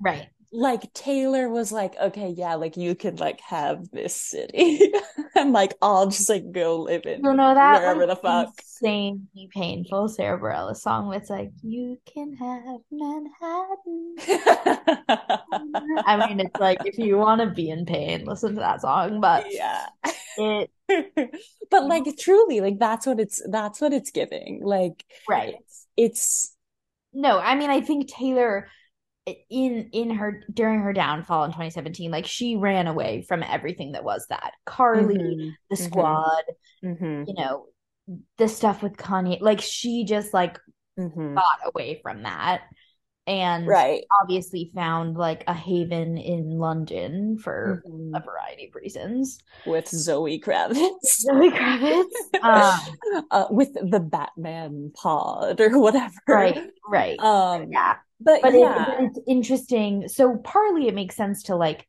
[0.00, 0.28] right.
[0.52, 4.92] Like Taylor was like, okay, yeah, like you can like have this city,
[5.34, 8.48] and like I'll just like go live in you know that wherever like, the fuck.
[8.58, 11.14] Insanely painful Sara Bareilles song.
[11.14, 14.16] It's like you can have Manhattan.
[16.06, 19.20] I mean, it's like if you want to be in pain, listen to that song.
[19.20, 19.86] But yeah,
[20.36, 20.70] it.
[21.70, 24.60] but like truly, like that's what it's that's what it's giving.
[24.62, 26.56] Like right, it's, it's
[27.12, 27.38] no.
[27.38, 28.68] I mean, I think Taylor
[29.26, 34.02] in in her during her downfall in 2017 like she ran away from everything that
[34.02, 35.48] was that karlie mm-hmm.
[35.70, 36.42] the squad
[36.84, 37.22] mm-hmm.
[37.28, 37.66] you know
[38.38, 40.58] the stuff with kanye like she just like
[40.98, 41.34] mm-hmm.
[41.34, 42.62] got away from that
[43.26, 48.10] and right obviously found like a haven in london for Mhm.
[48.16, 50.90] a variety of reasons with Zoe Kravitz.
[51.04, 52.04] zoe kravitz
[52.42, 56.14] um, uh, with the Batman pod or whatever.
[56.28, 58.84] right right Um yeah but, but, yeah.
[58.86, 60.06] but it's interesting.
[60.06, 61.88] So partly it makes sense to like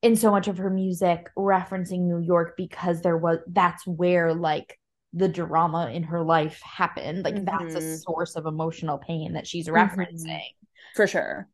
[0.00, 4.78] in so much of her music referencing New York because there was that's where like
[5.12, 7.24] the drama in her life happened.
[7.24, 7.98] Like that's a Mhm.
[8.00, 9.74] source of emotional pain that she's Mhm.
[9.74, 10.40] referencing.
[10.94, 11.48] For sure.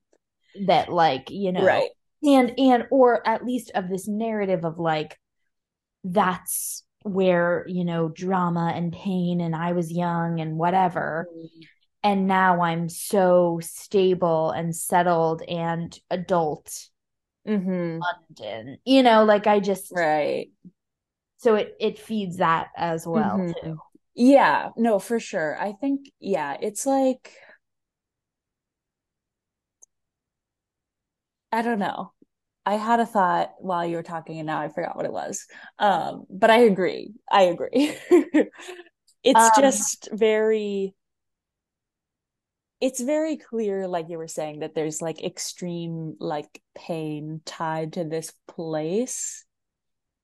[0.67, 1.91] That like, you know, Right.
[2.23, 5.19] and and or at least of this narrative of like
[6.05, 11.29] that's where, you know, drama and pain and I was young and whatever
[12.03, 16.89] and now I'm so stable and settled and adult
[17.47, 17.99] mm-hmm.
[18.01, 18.79] London.
[18.85, 20.49] You know, like I just Right.
[21.39, 23.55] so it it feeds that as well Mhm.
[23.63, 23.79] too.
[24.15, 25.57] Yeah, no, for sure.
[25.61, 27.33] I think, yeah, it's like,
[31.53, 32.13] I don't know.
[32.67, 35.47] I had a thought while you were talking and now I forgot what it was.
[35.79, 37.13] Um, but I agree.
[37.31, 37.97] I agree.
[39.25, 40.95] It's Um, just very,
[42.81, 48.05] it's very clear, like you were saying, that there's like extreme like pain tied to
[48.05, 49.45] this place.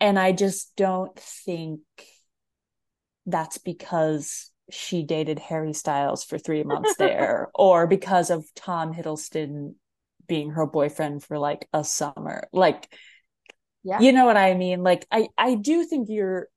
[0.01, 1.81] And I just don't think
[3.27, 9.75] that's because she dated Harry Styles for three months there, or because of Tom Hiddleston
[10.27, 12.49] being her boyfriend for like a summer.
[12.53, 12.93] Like,
[13.83, 14.01] Yeah.
[14.01, 14.83] you know what I mean?
[14.83, 16.49] Like, I I do think you're,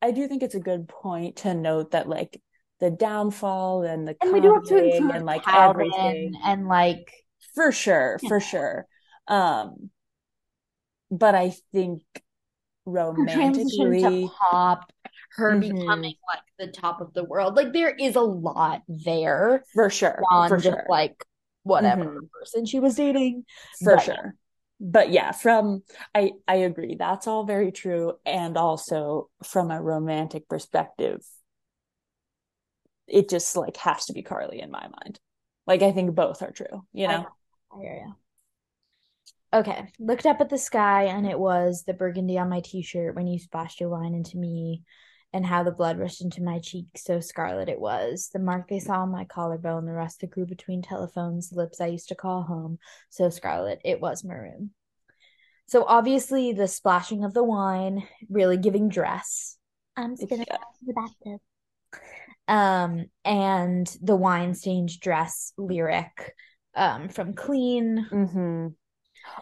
[0.00, 2.40] I do think it's a good point to note that like
[2.80, 6.66] the downfall and the and we do have to include and like Calvin everything and
[6.68, 7.12] like
[7.54, 8.86] for sure, you for sure.
[9.28, 9.90] Um,
[11.10, 12.22] but I think her
[12.86, 14.92] romantically, pop,
[15.36, 15.60] her Mhm.
[15.60, 17.54] becoming like the top of the world.
[17.56, 20.86] Like there is a lot there for sure, for just sure.
[20.88, 21.24] like
[21.62, 22.30] whatever Mhm.
[22.30, 23.44] person she was dating.
[23.82, 24.34] for But- sure
[24.84, 30.48] but yeah from i i agree that's all very true and also from a romantic
[30.48, 31.20] perspective
[33.06, 35.20] it just like has to be karlie in my mind
[35.68, 37.26] like i think both are true you know know.
[37.76, 38.12] I hear ya.
[39.60, 43.26] Okay, looked up at the sky and it was the burgundy on my t-shirt when
[43.26, 44.82] you splashed your wine into me
[45.32, 48.30] and how the blood rushed into my cheek so scarlet it was.
[48.32, 51.80] The mark they saw on my collarbone, the rust that grew between telephones, the lips
[51.80, 54.70] I used to call home, so scarlet it was maroon.
[55.66, 59.56] So obviously the splashing of the wine really giving dress.
[59.96, 61.40] I'm just gonna go to the bathtub.
[62.48, 66.34] Um, and the wine stained dress lyric
[66.74, 68.06] um from Clean.
[68.10, 68.68] Mm-hmm.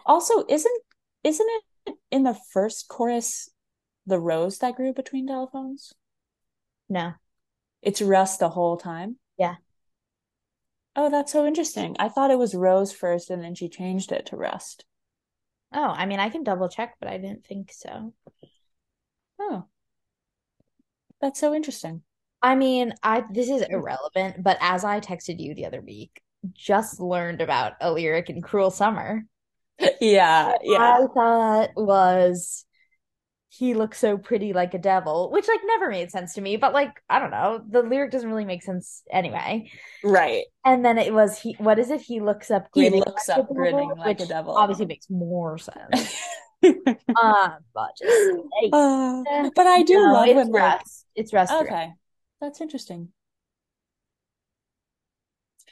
[0.05, 0.81] also isn't
[1.23, 1.47] isn't
[1.87, 3.49] it in the first chorus
[4.05, 5.93] the rose that grew between telephones
[6.89, 7.13] No.
[7.81, 9.55] it's rust the whole time Yeah.
[10.95, 14.25] oh that's so interesting i thought it was rose first and then she changed it
[14.27, 14.85] to rust
[15.73, 18.13] Oh, I mean I can double check, but I didn't think so.
[19.39, 19.65] oh
[21.21, 22.03] that's so interesting
[22.41, 23.73] I mean, I this is hmm.
[23.73, 26.21] irrelevant, but as I texted you the other week,
[26.53, 29.23] just learned about a lyric in Cruel Summer.
[30.01, 32.65] yeah yeah I thought was
[33.51, 36.73] he looks so pretty like a devil, which like never made sense to me, but
[36.73, 39.71] like I don't know, the lyric doesn't really make sense anyway.
[40.03, 42.01] right And then it was he what is it?
[42.01, 44.53] He looks up He looks like up a grinning devil, like a devil.
[44.55, 46.29] Obviously makes more sense.
[47.21, 48.31] um, but just
[48.61, 49.23] hey, Uh,
[49.55, 50.75] but I do no, love it's when like.
[51.15, 51.61] It's rest.
[51.61, 51.93] okay,
[52.41, 53.13] that's interesting.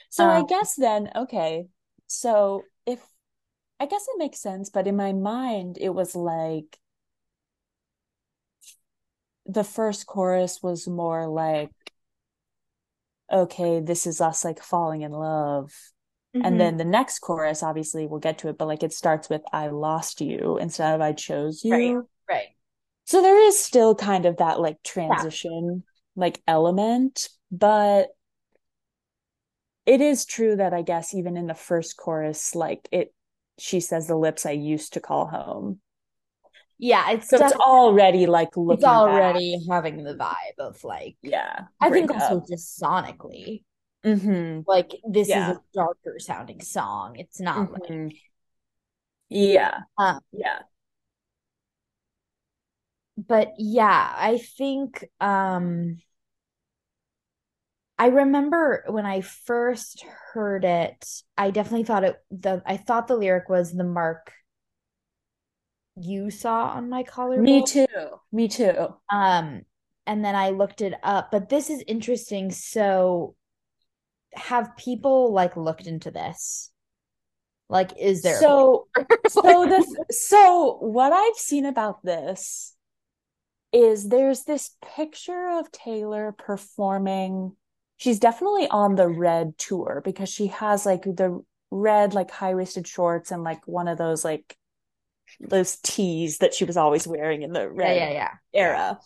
[0.10, 1.68] So I Um, guess then, okay,
[2.08, 3.02] so if
[3.80, 6.80] I guess it makes sense, but in my mind it was like
[9.50, 11.72] the first chorus was more like
[13.32, 15.72] okay, this is us like falling in love.
[16.36, 16.46] Mm-hmm.
[16.46, 19.42] And then the next chorus, obviously, we'll get to it, but like it starts with
[19.52, 21.72] I lost you instead of I chose you.
[21.72, 22.06] Right.
[22.30, 22.48] Right.
[23.06, 25.84] So there is still kind of that like transition
[26.16, 28.10] like element, but
[29.86, 33.14] it is true that I guess even in the first chorus, like it
[33.58, 35.80] she says the lips I used to call home.
[36.80, 39.60] Yeah, it's So it's already like looking it's already back.
[39.70, 41.68] having the vibe of like yeah.
[41.82, 43.64] I think also just sonically,
[44.04, 44.66] Mhm.
[44.68, 45.36] like this Yeah.
[45.36, 47.16] is a darker sounding song.
[47.18, 48.20] It's not like Mhm.
[49.30, 49.84] Yeah.
[49.98, 50.64] um Yeah.
[53.18, 55.98] but yeah, I think um
[57.98, 60.04] I remember when I first
[60.34, 61.06] heard it,
[61.38, 64.34] I definitely thought it the I thought the lyric was the mark
[66.00, 67.44] you saw on my collarbone.
[67.44, 67.88] Me too.
[68.32, 68.96] Me too.
[69.10, 69.62] Um,
[70.08, 72.52] and then I looked it up, but this is interesting.
[72.52, 73.36] So,
[74.34, 76.72] have people like looked into this?
[77.70, 78.88] Like, is there So
[79.28, 82.76] so the so what I've seen about this
[83.72, 87.56] is there's this picture of Taylor performing.
[87.98, 93.30] She's definitely on the red tour because she has like the red like high-waisted shorts
[93.30, 94.58] and like one of those like
[95.40, 98.32] those tees that she was always wearing in the red yeah, yeah.
[98.54, 99.00] era.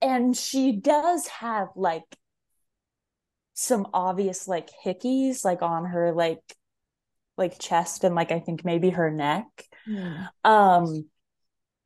[0.00, 2.04] And she does have like
[3.54, 6.40] some obvious like hickeys like on her like
[7.36, 9.46] like chest and like I think maybe her neck.
[9.84, 10.22] Hmm.
[10.44, 11.04] Um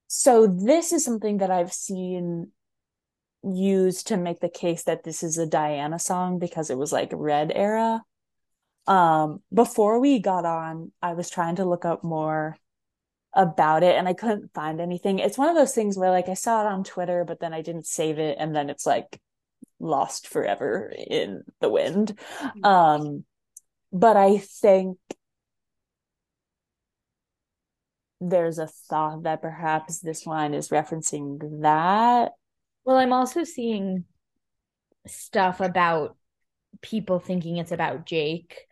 [0.08, 2.52] so this is something that I've seen
[3.42, 7.10] used to make the case that this is a Dianna song because it was like
[7.12, 8.02] red era.
[8.86, 12.56] Um before we got on, I was trying to look up more
[13.36, 15.18] about it and I couldn't find anything.
[15.18, 17.62] It's one of those things where like I saw it on Twitter, but then I
[17.62, 19.20] didn't save it and then it's like
[19.78, 22.18] lost forever in the wind.
[22.64, 23.24] Um,
[23.92, 24.98] but I think
[28.20, 32.32] there's a thought that perhaps this line is referencing that.
[32.84, 34.04] Well, I'm also seeing
[35.06, 36.16] stuff about
[36.80, 38.65] people thinking it's about Jake,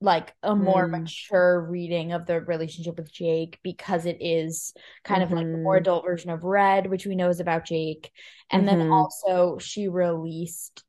[0.00, 0.90] like a more Mm.
[1.02, 4.72] mature reading of the relationship with Jake because it is
[5.04, 5.80] kind of like the more Mhm.
[5.80, 8.10] adult version of Red, which we know is about Jake.
[8.50, 8.90] And then Mhm.
[8.90, 10.84] also she released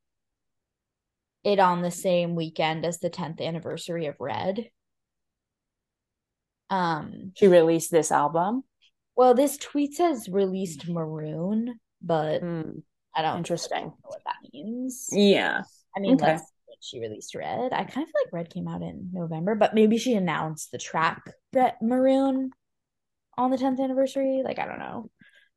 [1.44, 4.72] it on the same weekend as the 10th anniversary of Red.
[6.70, 8.64] Um, She released this album.
[9.16, 12.84] well, this tweet says released Maroon, but Mm,
[13.14, 13.86] I don't interesting.
[13.86, 15.10] know what that means.
[15.12, 15.64] Yeah.
[15.96, 16.34] I mean, Okay.
[16.34, 16.51] let's see when
[16.82, 17.74] she released Red.
[17.74, 20.78] I kind of feel like Red came out in November, but maybe she announced the
[20.78, 21.24] track
[21.54, 22.52] Red Maroon
[23.38, 24.42] on the 10th anniversary.
[24.44, 25.10] Like, I don't know.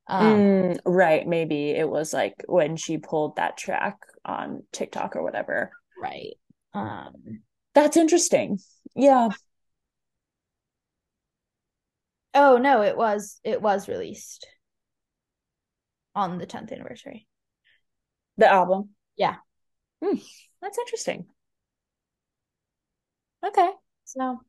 [0.06, 1.26] Um, Mm, right.
[1.26, 5.72] Maybe it was like when she pulled that track on TikTok or whatever.
[5.96, 6.34] right.
[6.72, 7.42] Um,
[7.74, 8.58] That's interesting.
[8.94, 9.30] Yeah.
[12.34, 14.46] oh no, it was it was released
[16.16, 17.28] on the 10th anniversary.
[18.36, 18.90] The album.
[19.16, 19.36] Yeah.
[20.02, 20.18] Hmm,
[20.64, 21.26] that's interesting.
[23.46, 23.68] Okay.
[24.04, 24.40] So,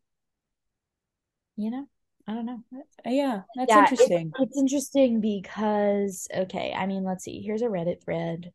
[1.57, 1.86] you know,
[2.28, 2.63] I don't know.
[3.05, 4.32] Uh, Yeah, that's Yeah, it- interesting.
[4.39, 7.41] it's interesting because okay, I mean, let's see.
[7.41, 8.51] Here's a Reddit thread.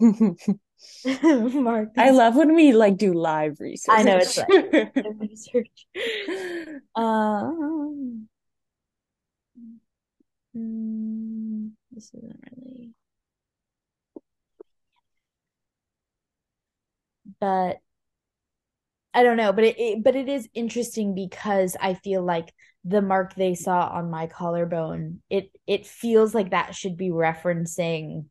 [1.54, 3.94] Mark, I love when we like do live research.
[3.98, 4.48] I know, it's like-
[5.20, 5.86] research.
[6.96, 8.28] Um,
[10.56, 12.94] mm, this isn't really.
[17.42, 17.80] But
[19.14, 22.52] I don't know, but it, it but it is interesting because I feel like
[22.84, 28.26] the mark they saw on my collarbone, it it feels like that should be referencing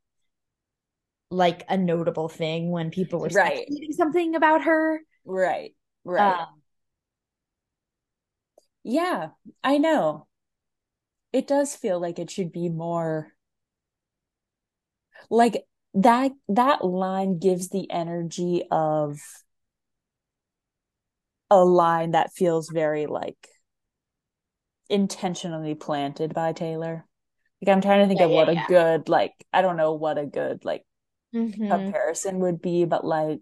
[1.29, 3.67] like a notable thing when people were Right.
[3.91, 5.01] something about her.
[5.25, 6.35] Right, right.
[6.39, 6.61] Um,
[8.83, 9.31] Yeah,
[9.63, 10.27] I know.
[11.33, 13.33] It does feel like it should be more
[15.29, 19.19] like that that line gives the energy of
[21.51, 23.47] a line that feels very like
[24.89, 27.05] intentionally planted by Taylor.
[27.61, 29.93] Like I'm trying to think Yeah, of yeah, what a good like I don't know
[29.93, 30.85] what a good like
[31.33, 31.91] mhm.
[31.91, 33.41] comparison would be, but like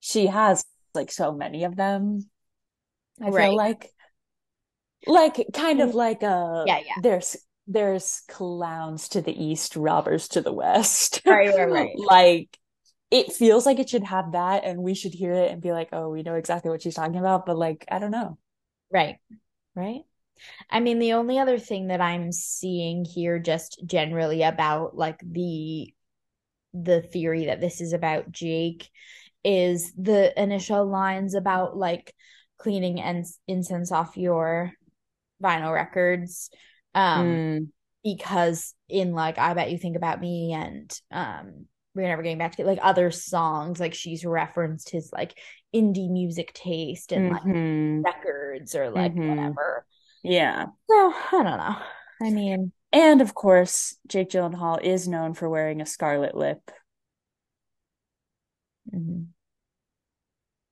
[0.00, 0.64] she has
[0.94, 2.28] like so many of them.
[3.22, 3.32] I Right.
[3.32, 3.92] feel like
[5.06, 6.94] like kind of like a Yeah, yeah.
[6.96, 7.36] there's
[7.68, 11.20] there's clowns to the east, robbers to the west.
[11.26, 11.94] Right, right, right.
[11.96, 12.58] Like
[13.10, 15.90] it feels like it should have that and we should hear it and be like,
[15.92, 18.38] "Oh, we know exactly what she's talking about," but like I don't know.
[18.90, 19.16] Right.
[19.74, 20.02] Right.
[20.70, 25.92] I mean, the only other thing that I'm seeing here just generally about like the
[26.74, 28.88] the theory that this is about Jake
[29.44, 32.14] is the initial lines about like
[32.58, 34.72] cleaning and incense off your
[35.42, 36.50] vinyl records
[36.98, 37.70] um Mm,
[38.04, 42.56] because in like I bet you think about me and um we're never getting back
[42.56, 45.38] to it, like other songs like she's referenced his like
[45.74, 49.22] indie music taste and like mhm, records or like mhm.
[49.24, 49.86] whatever
[50.22, 50.66] Yeah.
[50.90, 51.76] so I don't know
[52.20, 56.70] I mean And of course, Jake Gyllenhaal is known for wearing a scarlet lip.
[58.92, 59.32] mhm.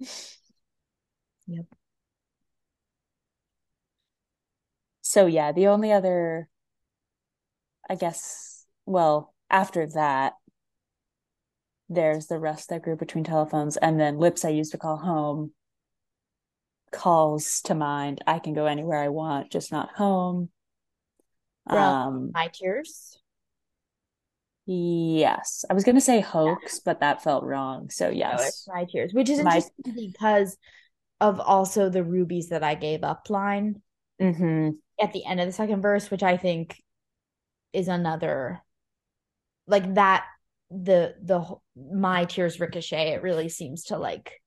[1.46, 1.66] yep
[5.16, 6.46] So yeah, the only other,
[7.88, 10.34] I guess, well, after that,
[11.88, 15.52] there's the rest that grew between telephones, and then lips I used to call home
[16.92, 18.22] calls to mind.
[18.26, 20.50] I can go anywhere I want, just not home.
[21.70, 23.18] from Um, my tears
[24.66, 27.88] yes, I was gonna say hoax, but that felt wrong.
[27.88, 30.58] So no yes, my tears which is my, interesting because
[31.22, 33.80] of also the rubies that I gave up line
[34.20, 34.70] hmm
[35.00, 36.82] at the end of the second verse, which I think
[37.72, 38.62] is another
[39.66, 40.24] like that
[40.70, 41.44] the the
[41.76, 43.10] my tears ricochet.
[43.12, 44.40] It really seems to like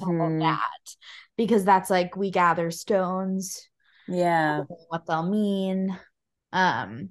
[0.00, 0.96] call hmm that
[1.36, 3.68] because that's like we gather stones,
[4.08, 5.98] Yeah, what they'll mean,
[6.52, 7.10] um,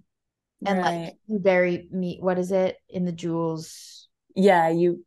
[0.66, 2.20] and like you bury me.
[2.22, 4.09] What is it in the jewels?
[4.36, 5.05] Yeah, you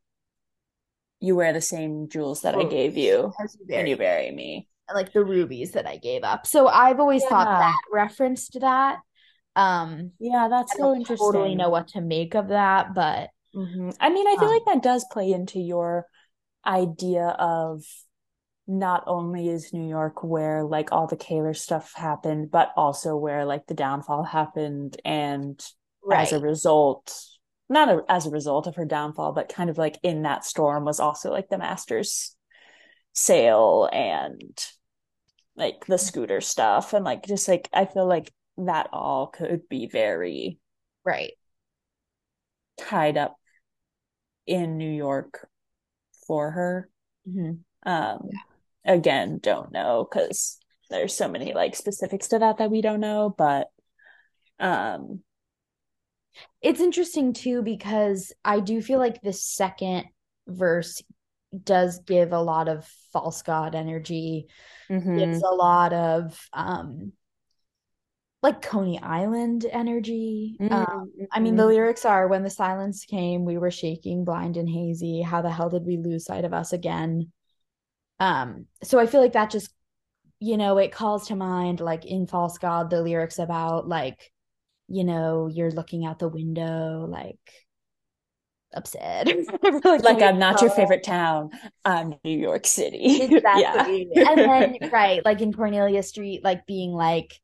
[1.21, 4.69] you wear the same jewels that I gave you you when you bury me.
[4.95, 6.47] Like the rubies that I gave up.
[6.47, 7.59] So I've always thought Yeah.
[7.59, 9.01] that referenced that.
[9.55, 13.91] Um, Yeah, that's I so don't totally know what to make of that, but hmm
[14.01, 16.07] I mean, I feel um, like that does play into your
[16.67, 17.85] idea of
[18.67, 23.45] not only is New York where like all the Kaylor stuff happened, but also where
[23.45, 25.65] like the downfall happened, and
[26.11, 27.15] as a result,
[27.69, 30.85] not a, as a result of her downfall, but kind of like in that storm
[30.85, 32.37] was also like the Masters
[33.15, 34.67] sale and
[35.59, 39.87] like the scooter stuff, and like just like I feel like that all could be
[39.89, 40.59] very
[41.05, 41.33] right.
[42.77, 43.37] tied up
[44.47, 45.49] in New York
[46.27, 46.91] for her.
[47.27, 47.65] Mhm.
[47.85, 48.31] Um,
[48.85, 50.59] again, don't know because
[50.91, 53.69] there's so many like specifics to that that we don't know, but
[54.61, 55.23] um,
[56.61, 60.07] It's interesting too because I do feel like the second
[60.47, 61.03] verse
[61.65, 64.47] does give a lot of false god energy,
[65.15, 67.13] gives mhm, a lot of um
[68.43, 70.61] like Coney Island energy.
[70.71, 70.87] Um,
[71.21, 71.67] mm, I mean, the mhm.
[71.67, 75.23] lyrics are when the silence came, we were shaking, blind and hazy.
[75.23, 77.33] How the hell did we lose sight of us again?
[78.21, 79.73] Um, so I feel like that just,
[80.41, 84.33] you know, it calls to mind like in False God, the lyrics about like,
[84.89, 87.39] you know, you're looking out the window, like
[88.75, 89.27] upset.
[89.85, 91.51] like Like I'm not your favorite town.
[91.85, 93.23] I'm New York City.
[93.29, 94.09] Exactly.
[94.15, 94.31] Yeah.
[94.31, 94.39] And
[94.81, 97.35] then, right, like in Cornelia Street, like being like,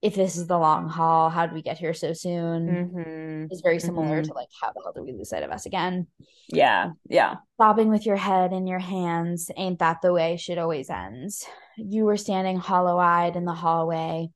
[0.00, 2.66] if this is the long haul, how did we get here so soon?
[2.92, 4.26] Mhm, Is very similar mhm.
[4.26, 6.08] to like, how the hell did we lose sight of us again?
[6.48, 7.36] Yeah, yeah.
[7.56, 11.46] Bobbing with your head in your hands, ain't that the way shit always ends?
[11.76, 14.30] You were standing hollow eyed in the hallway.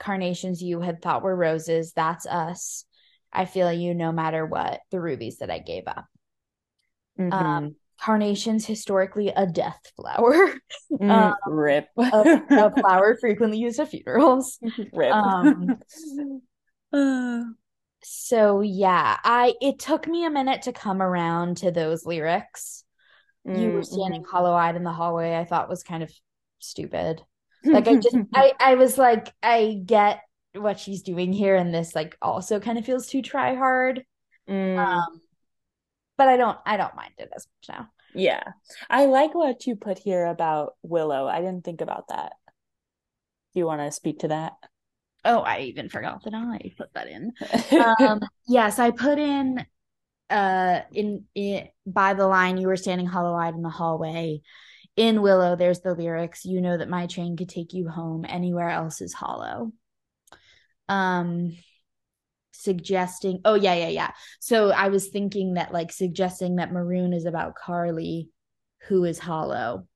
[0.00, 2.84] Carnations you had thought were roses, that's us.
[3.32, 6.06] I feel you no matter what, the rubies that I gave up.
[7.30, 7.76] Um, Mhm.
[8.00, 10.54] carnations, historically a death flower,
[11.00, 11.88] Mm, um, rip.
[12.12, 12.26] a,
[12.56, 14.58] a flower frequently used at funerals.
[14.92, 15.20] Rip.
[15.22, 15.80] Um,
[18.02, 22.84] so yeah, I it took me a minute to come around to those lyrics.
[23.52, 26.12] You were mm, standing hollow-eyed in the hallway, I thought was kind of
[26.60, 27.22] stupid.
[27.72, 30.20] Like I just I I was like I get
[30.54, 34.04] what she's doing here and this like also kind of feels too try hard.
[34.48, 35.20] Mm, Um
[36.16, 37.88] but I don't I don't mind it as much now.
[38.14, 38.42] yeah.
[38.90, 41.26] I like what you put here about Willow.
[41.28, 42.32] I didn't think about that.
[43.54, 44.54] Do you want to speak to that?
[45.24, 47.32] Oh, I even forgot that I put that in.
[48.00, 49.64] Um yes, I put in
[50.30, 54.40] uh in it by the line you were standing hollow-eyed in the hallway.
[54.96, 58.70] In Willow, there's the lyrics, you know that my train could take you home, anywhere
[58.70, 59.72] else is hollow.
[60.88, 61.56] Um
[62.52, 64.10] suggesting oh yeah yeah yeah
[64.40, 68.30] so i was thinking that like suggesting that maroon is about karlie
[68.88, 69.86] who is hollow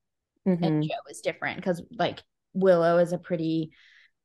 [0.45, 0.83] and Mhm.
[0.83, 2.23] joe is different because like
[2.53, 3.71] willow is a pretty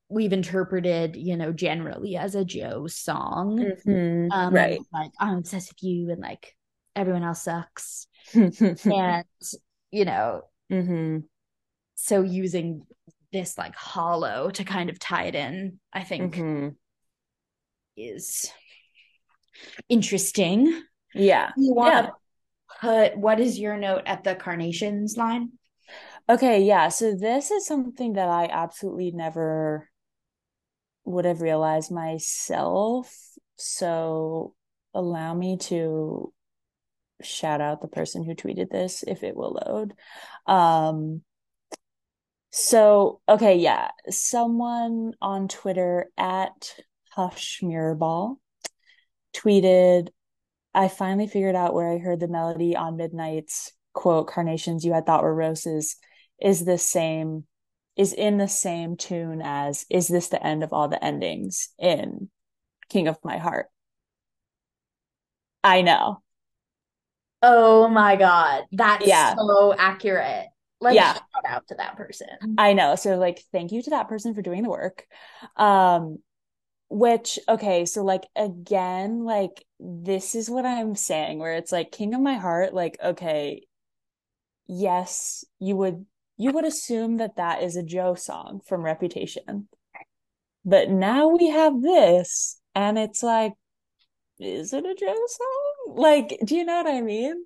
[0.09, 4.29] we've interpreted you know generally as a joe song Mhm.
[4.31, 4.81] um Right.
[4.93, 6.55] like i'm obsessed with you and like
[6.95, 9.25] everyone else sucks and
[9.91, 11.19] you know mm-hmm.
[11.97, 12.87] so using
[13.33, 16.77] this like hollow to kind of tie it in, I think Mhm.
[17.97, 18.51] is
[19.89, 20.83] interesting.
[21.15, 21.53] Yeah.
[21.57, 22.03] You want Yeah.
[22.03, 22.13] to
[22.81, 25.53] put what is your note at the carnations line?
[26.29, 26.89] Okay, yeah.
[26.89, 29.89] So this is something that I absolutely never
[31.05, 33.15] would have realized myself.
[33.57, 34.55] So
[34.95, 36.33] allow me to
[37.23, 39.95] shout out the person who tweeted this if it will load.
[40.47, 41.23] Um,
[42.59, 43.91] so okay, yeah.
[44.11, 46.75] Someone on Twitter at
[47.11, 48.37] Hush Mirrorball
[49.35, 50.09] tweeted,
[50.75, 55.07] I finally figured out where I heard the melody on Midnights quote, carnations you had
[55.07, 55.97] thought were roses
[56.41, 57.45] is the same,
[57.97, 62.31] is in the same tune as Is This the End of All the Endings in
[62.89, 63.67] King of My Heart.
[65.65, 66.23] I know.
[67.43, 68.65] Oh my God.
[68.71, 69.35] That's Yeah.
[69.35, 70.47] so accurate.
[70.81, 71.15] Like, Yeah.
[71.15, 72.29] shout out to that person.
[72.57, 72.95] I know.
[72.95, 75.07] So like thank you to that person for doing the work.
[75.57, 76.19] Um
[76.91, 82.15] which okay, so like again, like this is what I'm saying where it's like King
[82.15, 83.67] of My Heart like okay,
[84.67, 86.07] yes, you would
[86.37, 89.69] you would assume that that is a Joe song from Reputation.
[90.65, 93.53] But now we have this and it's like
[94.39, 95.97] is it a Joe song?
[95.97, 97.45] Like, do you know what I mean?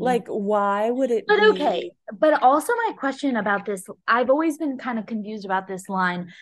[0.00, 1.92] Like why would it But be okay.
[2.12, 6.32] But also, my question about this I've always been kind of confused about this line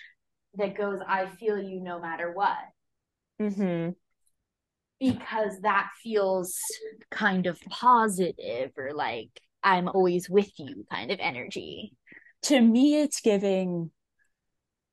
[0.54, 2.56] that goes, I feel you no matter what.
[3.40, 3.90] Mm-hmm.
[4.98, 6.58] Because that feels
[7.10, 9.30] kind of positive or like
[9.62, 11.92] I'm always with you kind of energy.
[12.42, 13.90] to me it's giving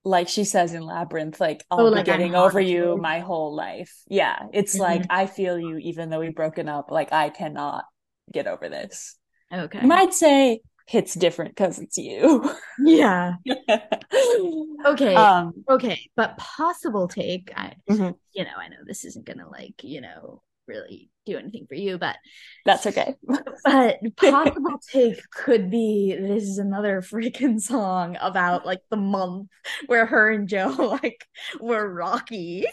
[0.04, 3.20] like she says in labyrinth like i'll Oh, be like I'm getting over you my
[3.20, 4.80] whole life yeah it's Mhm.
[4.80, 7.84] like i feel you even though we've broken up like i cannot
[8.32, 9.16] get over this
[9.54, 9.82] Okay.
[9.82, 10.62] you might say
[10.94, 12.50] it's different because it's you
[12.80, 13.36] yeah.
[14.86, 15.16] Okay.
[15.16, 16.10] um Okay.
[16.16, 20.42] But possible take, I, mhm, you know, I know this isn't gonna like, you know,
[20.68, 22.18] really do anything for you, but
[22.66, 23.16] that's okay
[23.64, 29.50] But possible take could be this is another freaking song about like the month
[29.88, 31.26] where her and Joe like
[31.60, 32.66] were rocky.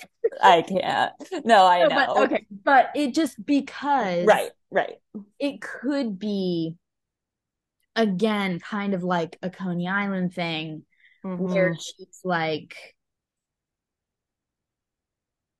[0.43, 1.13] i can't
[1.45, 4.97] no i know but okay, but it just because right right
[5.39, 6.77] it could be
[7.97, 10.85] again kind of like a Coney Island thing
[11.37, 11.81] where Mhm.
[11.81, 12.77] she's like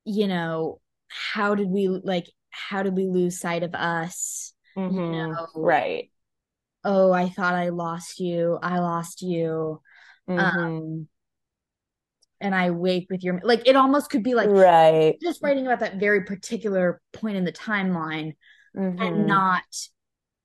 [0.05, 4.53] you know how did we like how did we lose sight of us?
[4.77, 5.31] Mhm.
[5.33, 6.09] know, right.
[6.83, 8.59] Oh i thought i lost you.
[8.61, 9.81] I lost you.
[10.27, 11.07] Mhm.
[12.41, 15.15] and I wake with your like it almost could be like right.
[15.21, 18.35] just writing about that very particular point in the timeline
[18.75, 19.01] Mhm.
[19.01, 19.63] and not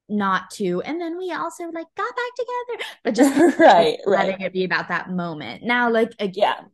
[0.09, 0.83] not to.
[0.83, 2.85] And then we also like got back together.
[3.05, 5.63] But just right letting right it be about that moment.
[5.63, 6.71] Now like again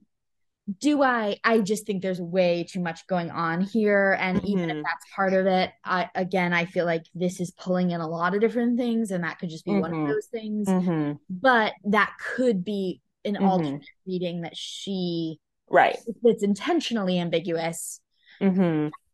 [0.81, 4.77] do I I just think there's way too much going on here and even if
[4.77, 4.83] Mhm.
[4.83, 8.35] that's part of it I again I feel like this is pulling in a lot
[8.35, 10.09] of different things and that could just be one of Mhm.
[10.09, 11.19] those things Mhm.
[11.31, 13.47] but that could be an Mhm.
[13.47, 15.39] alternate reading that she
[15.69, 18.01] right it's intentionally ambiguous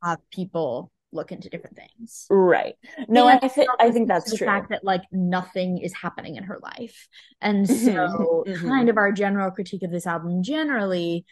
[0.03, 2.31] have people look into different things.
[2.31, 2.75] Right.
[3.09, 4.47] No, And I think I think that's the true.
[4.47, 7.09] fact that like nothing is happening in her life,
[7.41, 8.65] and Mhm, so mhm.
[8.67, 11.25] kind of our general critique of this album generally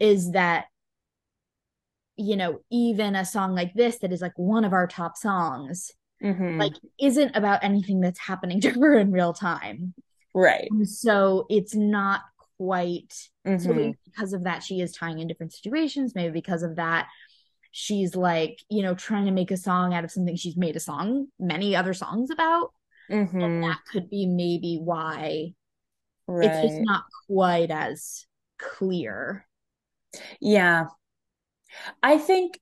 [0.00, 0.66] is that
[2.16, 5.90] you know even a song like this that is like one of our top songs
[6.20, 6.60] Mhm.
[6.60, 9.94] like isn't about anything that's happening to her in real time.
[10.34, 10.70] right.
[10.70, 12.22] And so it's not
[12.58, 13.14] quite
[13.56, 13.74] so Mhm.
[13.74, 17.08] maybe because of that she is tying in different situations maybe because of that
[17.76, 20.80] she's like you know trying to make a song out of something she's made a
[20.80, 22.72] song many other songs about
[23.40, 23.62] and Mhm.
[23.62, 25.52] that could be maybe why
[26.40, 28.26] it's just not quite as
[28.58, 29.46] clear
[30.40, 30.86] Yeah.
[32.02, 32.60] I think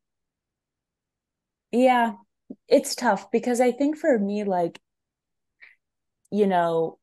[1.72, 2.14] yeah,
[2.68, 4.80] it's tough because I think for me like
[6.30, 6.98] you know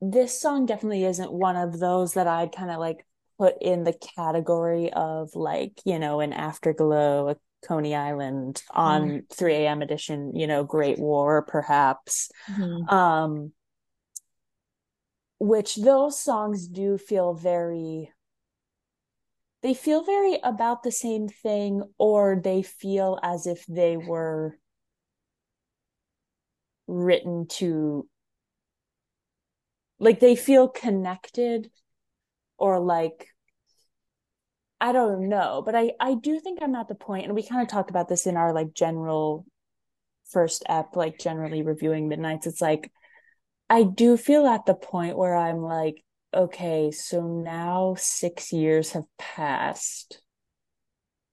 [0.00, 3.05] this song definitely isn't one of those that I'd kind of like
[3.38, 9.54] put in the category of like, you know, an Afterglow, a Coney Island on 3
[9.54, 9.82] a.m.
[9.82, 12.30] edition, you know, Great War, perhaps.
[12.88, 13.52] Um,
[15.38, 18.10] which those songs do feel very,
[19.62, 24.58] they feel very about the same thing, or they feel as if they were
[26.86, 28.08] written to
[29.98, 31.70] like they feel connected
[32.58, 33.28] or like
[34.80, 37.62] I don't know, but I I do think I'm at the point, and we kind
[37.62, 39.46] of talked about this in our like general
[40.30, 42.46] first ep, like generally reviewing Midnights.
[42.46, 42.92] It's like
[43.70, 46.04] I do feel at the point where I'm like,
[46.34, 50.22] okay, so now six years have passed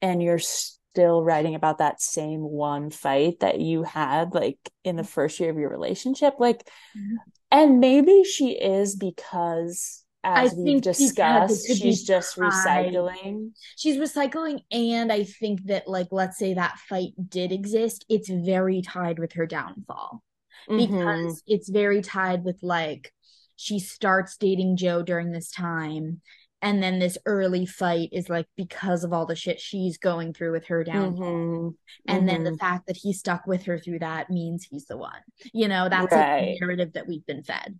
[0.01, 5.03] and you're still writing about that same one fight that you had like in the
[5.03, 6.35] first year of your relationship.
[6.39, 7.17] Like, Mhm.
[7.51, 13.51] and maybe she is because I as we've think discussed, she's just recycling.
[13.75, 18.81] She's recycling, and I think that, like, let's say that fight did exist, it's very
[18.81, 20.23] tied with her downfall
[20.69, 20.87] Mhm.
[20.87, 23.13] because it's very tied with, like,
[23.57, 26.21] she starts dating Joe during this time,
[26.61, 30.53] and then this early fight is, like, because of all the shit she's going through
[30.53, 31.25] with her downfall.
[31.25, 31.75] Mhm.
[32.07, 32.59] And then the Mhm.
[32.59, 35.21] fact that he stuck with her through that means he's the one.
[35.51, 37.77] You know, that's like the narrative that we've been fed.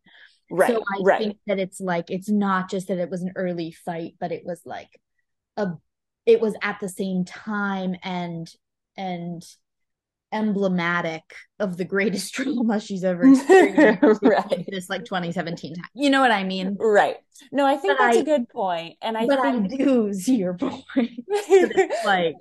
[0.56, 1.20] Right, So I right.
[1.20, 4.43] think that it's like it's not just that it was an early fight, but it
[4.45, 4.89] was like
[5.58, 5.72] a
[6.28, 8.47] it was at the same time and
[8.95, 9.43] and
[10.32, 11.24] emblematic
[11.60, 14.66] of the greatest trauma she's ever experienced Right.
[14.68, 15.86] this like 2017 time.
[15.93, 16.76] You know what I mean?
[16.80, 17.16] Right.
[17.51, 18.97] No, I think But that's I- a good point.
[19.01, 20.84] And I but I think do see your point.
[20.95, 22.36] it's like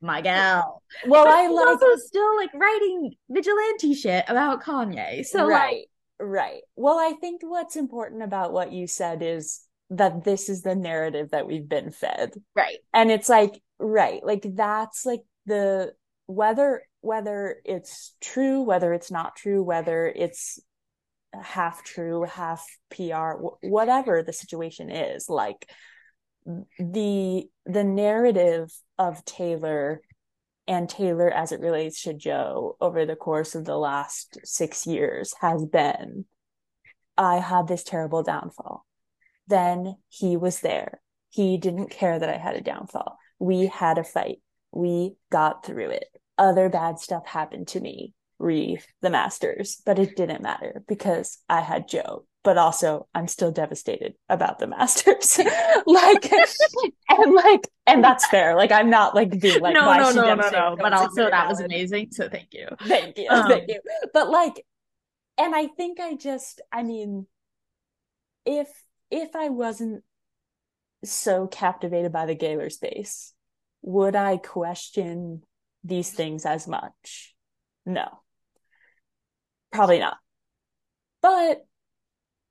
[0.00, 0.82] my gal.
[1.06, 5.24] well, But I like also still like writing vigilante shit about Kanye.
[5.26, 5.84] So like
[6.20, 6.62] right.
[6.76, 11.30] Well, I think what's important about what you said is that this is the narrative
[11.30, 12.32] that we've been fed.
[12.54, 12.78] right.
[12.94, 15.92] And it's like, right, like that's like the
[16.26, 20.60] whether whether it's true, whether it's not true, whether it's
[21.32, 25.68] half true, half PR, whatever the situation is, like
[26.78, 30.00] the the narrative of Taylor
[30.70, 35.34] and Taylor as it relates to Joe over the course of the last six years
[35.40, 36.26] has been
[37.18, 38.86] I had this terrible downfall.
[39.48, 41.00] Then he was there.
[41.28, 43.18] He didn't care that I had a downfall.
[43.40, 44.42] We had a fight.
[44.70, 46.06] We got through it.
[46.38, 51.62] Other bad stuff happened to me, re the Masters, but it didn't matter because I
[51.62, 52.26] had Joe.
[52.42, 55.38] But also, I'm still devastated about the Masters.
[55.86, 56.32] like,
[57.10, 58.56] and like, and that's fair.
[58.56, 60.76] Like, I'm not like being like, no, why no, she no, no, no.
[60.80, 62.08] But also that was amazing.
[62.12, 62.68] So thank you.
[62.86, 63.28] Thank you.
[63.28, 63.80] Um, Thank you.
[64.14, 64.64] But like,
[65.36, 67.26] and I think I just, I mean,
[68.46, 68.68] if
[69.10, 70.02] if I wasn't
[71.04, 73.32] so captivated by the Gaylor space,
[73.82, 75.42] would I question
[75.84, 77.34] these things as much?
[77.86, 78.06] No.
[79.72, 80.16] Probably not.
[81.22, 81.66] But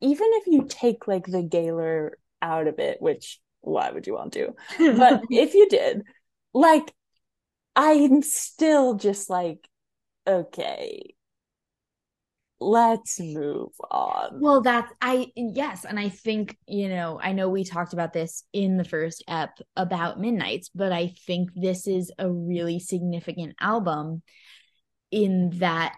[0.02, 4.34] even if you take like the Gaylor out of it, which why would you want
[4.34, 4.54] to?
[4.78, 6.04] But if you did,
[6.54, 6.94] like,
[7.76, 9.68] I'm still just like,
[10.28, 11.14] okay,
[12.60, 14.40] let's move on.
[14.42, 18.44] Well, that's I yes, and I think you know I know we talked about this
[18.54, 24.22] in the first ep about Midnights, but I think this is a really significant album
[25.12, 25.96] in that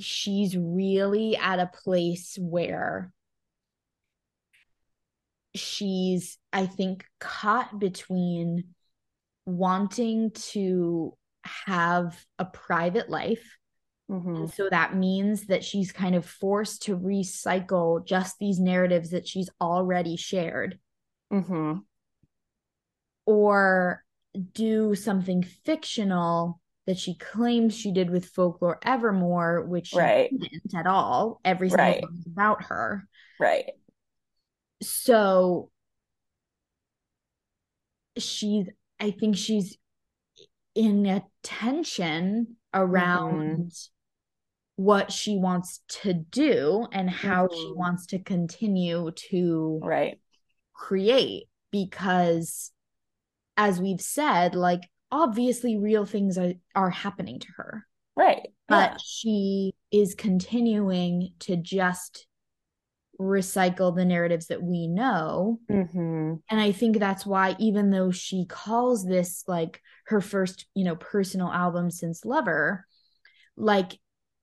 [0.00, 3.12] she's really at a place where
[5.54, 8.74] she's I think caught between
[9.46, 13.56] wanting to have a private life
[14.10, 14.50] Mhm.
[14.54, 19.50] so that means that she's kind of forced to recycle just these narratives that she's
[19.60, 20.78] already shared
[21.30, 21.84] Mhm.
[23.26, 24.04] or
[24.52, 30.30] do something fictional that she claims she did with Folklore Evermore, which she Right.
[30.30, 31.38] didn't at all.
[31.44, 32.02] Every single Right.
[32.18, 33.06] is about her.
[33.38, 33.72] Right.
[34.80, 35.70] So
[38.16, 38.68] she's,
[38.98, 39.76] I think she's
[40.74, 43.70] in a tension around
[44.76, 47.76] what she wants to do and how she Mhm.
[47.76, 50.18] wants to continue to Right.
[50.72, 52.72] create because
[53.58, 57.86] as we've said like obviously real things are are happening to her
[58.16, 58.48] Right.
[58.68, 58.96] but Yeah.
[59.04, 62.26] she is continuing to just
[63.20, 66.40] recycle the narratives that we know Mhm.
[66.48, 70.94] and i think that's why even though she calls this like her first you know
[70.94, 72.86] personal album since lover
[73.56, 73.98] like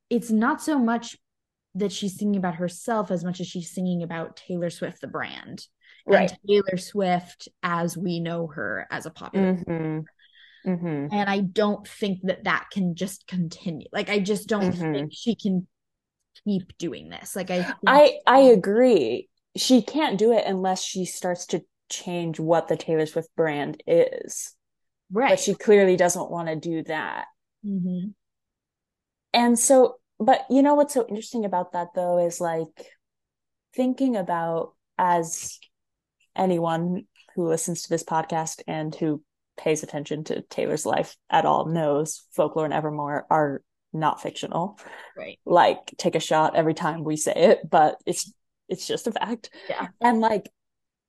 [0.10, 1.18] it's not so much
[1.76, 5.66] that she's singing about herself as much as she's singing about taylor swift the brand
[6.06, 6.30] Right.
[6.30, 10.04] and taylor swift as we know her as a popular Mhm.
[10.66, 11.10] Mhm.
[11.12, 14.94] and i don't think that that can just continue like i just don't Mhm.
[14.94, 15.68] think she can
[16.44, 19.30] keep doing this like i I I agree.
[19.56, 24.54] She can't do it unless she starts to change what the Taylor Swift brand is.
[25.12, 27.28] right But she clearly doesn't want to do that.
[27.66, 28.14] Mhm.
[29.34, 32.92] And so, but you know what's so interesting about that though is like
[33.76, 35.60] thinking about as
[36.36, 39.22] anyone who listens to this podcast and who
[39.58, 43.62] pays attention to Taylor's life at all knows Folklore and Evermore are
[43.94, 44.80] not fictional.
[45.18, 45.40] Right.
[45.46, 48.32] Like take a shot every time we say it, but it's
[48.68, 49.50] it's just a fact.
[49.70, 49.88] Yeah.
[50.02, 50.50] And like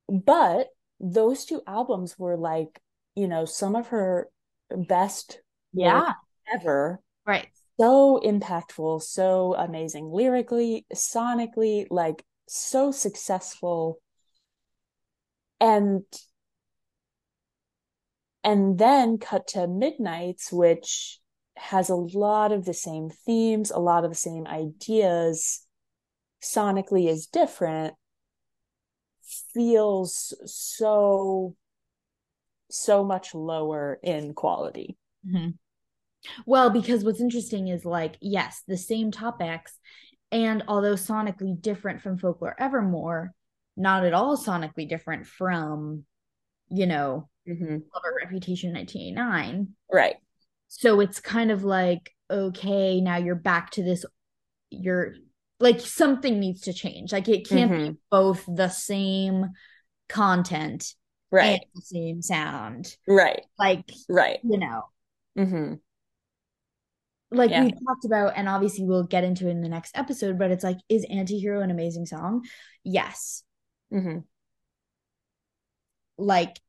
[0.09, 0.69] but
[1.01, 2.81] those two albums were like,
[3.15, 4.29] you know, some of her
[4.71, 5.41] best
[5.73, 6.13] Yeah.
[6.53, 7.01] ever.
[7.27, 7.49] Right.
[7.79, 13.99] So impactful, so amazing lyrically, sonically, like so successful.
[15.61, 16.05] And
[18.47, 21.19] and then cut to Midnights, which
[21.57, 25.67] has a lot of the same themes, a lot of the same ideas,
[26.41, 27.95] sonically is different,
[29.53, 31.57] feels so,
[32.71, 34.97] so much lower in quality.
[35.27, 35.59] Mhm.
[36.47, 39.77] Well, because what's interesting is like, yes, the same topics,
[40.31, 43.35] and although sonically different from Folklore Evermore,
[43.77, 46.05] not at all sonically different from,
[46.69, 47.79] you know, Mm-hmm.
[47.95, 49.69] Lover Reputation 1989.
[49.93, 50.17] Right.
[50.69, 54.05] So it's kind of like, okay, now you're back to this,
[54.71, 55.15] you're
[55.61, 57.13] like something needs to change.
[57.13, 57.97] Like it can't be Mhm.
[58.11, 59.51] both the same
[60.09, 60.95] content
[61.31, 61.61] Right.
[61.61, 62.97] and the same sound.
[63.07, 63.43] Right.
[63.59, 64.41] Like, Right.
[64.43, 64.83] you know,
[65.39, 65.75] Mm-hmm.
[67.31, 67.65] like Yeah.
[67.65, 70.65] we talked about, and obviously we'll get into it in the next episode, but it's
[70.65, 72.45] like, is Antihero an amazing song?
[72.85, 73.45] Yes.
[73.93, 74.19] Mm-hmm.
[76.19, 76.61] Like,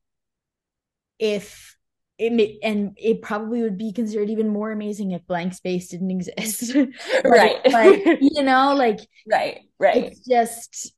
[1.20, 1.76] if
[2.18, 6.12] it may, and it probably would be considered even more amazing if Blank Space didn't
[6.12, 6.76] exist.
[7.26, 7.60] Right.
[7.72, 9.60] like, you know, like right.
[9.80, 10.06] Right.
[10.06, 10.94] it's just,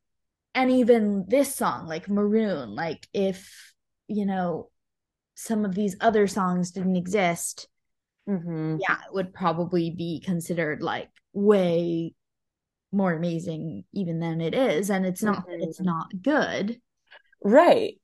[0.55, 3.73] and even this song, like Maroon, like if,
[4.07, 4.69] you know,
[5.35, 7.67] some of these other songs didn't exist,
[8.29, 8.77] Mm-hmm.
[8.79, 12.13] yeah, it would probably be considered like way
[12.91, 14.91] more amazing even than it is.
[14.91, 16.79] And it's not that it's not good,
[17.43, 17.95] Right.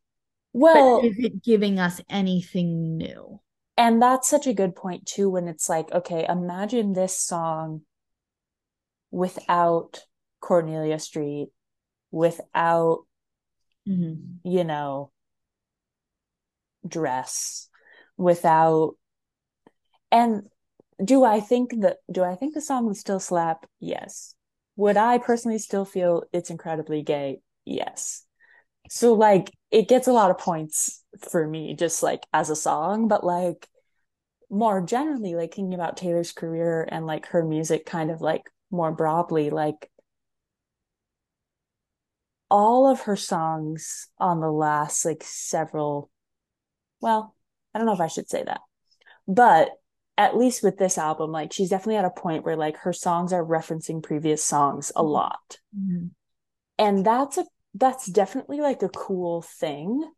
[0.61, 3.41] But Well, is it giving us anything new?
[3.77, 7.81] and that's such a good point too, when it's like, okay, imagine this song
[9.11, 10.05] without
[10.39, 11.49] Cornelia Street,
[12.11, 13.05] without,
[13.87, 14.39] Mhm.
[14.43, 15.11] you know,
[16.87, 17.69] dress,
[18.17, 18.95] without,
[20.11, 20.43] and
[21.03, 23.65] do I think that, do I think the song would still slap?
[23.79, 24.35] Yes.
[24.77, 27.41] Would I personally still feel it's incredibly gay?
[27.65, 28.25] Yes.
[28.89, 33.09] So like it gets a lot of points for me just like as a song,
[33.09, 33.67] but like
[34.49, 38.91] more generally like thinking about Taylor's career and like her music kind of like more
[38.93, 39.89] broadly like
[42.49, 46.09] all of her songs on the last like several
[47.01, 47.36] well,
[47.73, 48.61] I don't know if I should say that.
[49.28, 49.71] But
[50.17, 53.34] at least with this album like she's definitely at a point where like her songs
[53.34, 55.09] are referencing previous songs a Mhm.
[55.11, 55.59] lot.
[55.73, 56.15] Mhm.
[56.78, 57.45] And that's a
[57.76, 60.09] that's definitely like a cool thing.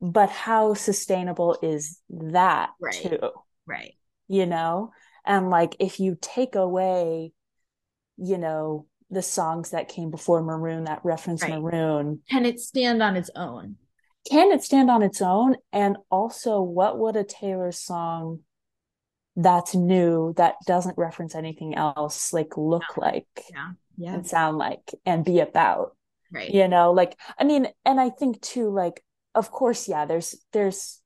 [0.00, 3.02] But how sustainable is that Right.
[3.02, 3.30] too?
[3.64, 3.94] Right.
[4.28, 4.92] You know?
[5.24, 7.32] And like if you take away,
[8.18, 11.52] you know, the songs that came before Maroon that reference Right.
[11.52, 13.76] Maroon, Can it stand on its own?
[14.28, 15.56] can it stand on its own?
[15.72, 18.40] And also, what would a Taylor song
[19.36, 23.72] that's new that doesn't reference anything else like look like Yeah.
[23.96, 24.14] Yeah.
[24.14, 25.96] and sound like and be about?
[26.32, 26.52] Right.
[26.52, 29.04] you know like i mean and i think too like
[29.36, 31.00] of course yeah there's there's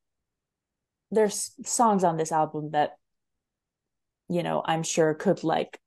[1.10, 2.92] there's songs on this album that
[4.30, 5.78] you know i'm sure could like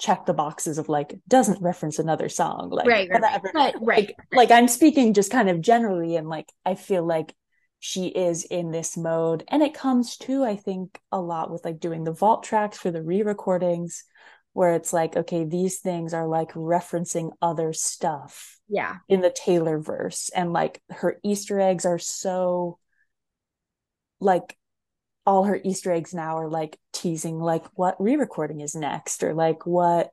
[0.00, 3.42] check the boxes of like doesn't reference another song like Right, right, right.
[3.54, 7.36] But right, like like i'm speaking just kind of generally and like i feel like
[7.78, 11.78] she is in this mode and it comes to i think a lot with like
[11.78, 14.04] doing the vault tracks for the re-recordings
[14.52, 18.96] where it's like okay these things are like referencing other stuff yeah.
[19.08, 22.78] in the Taylor verse and like her Easter eggs are so
[24.20, 24.56] like
[25.24, 29.66] all her Easter eggs now are like teasing like what re-recording is next or like
[29.66, 30.10] what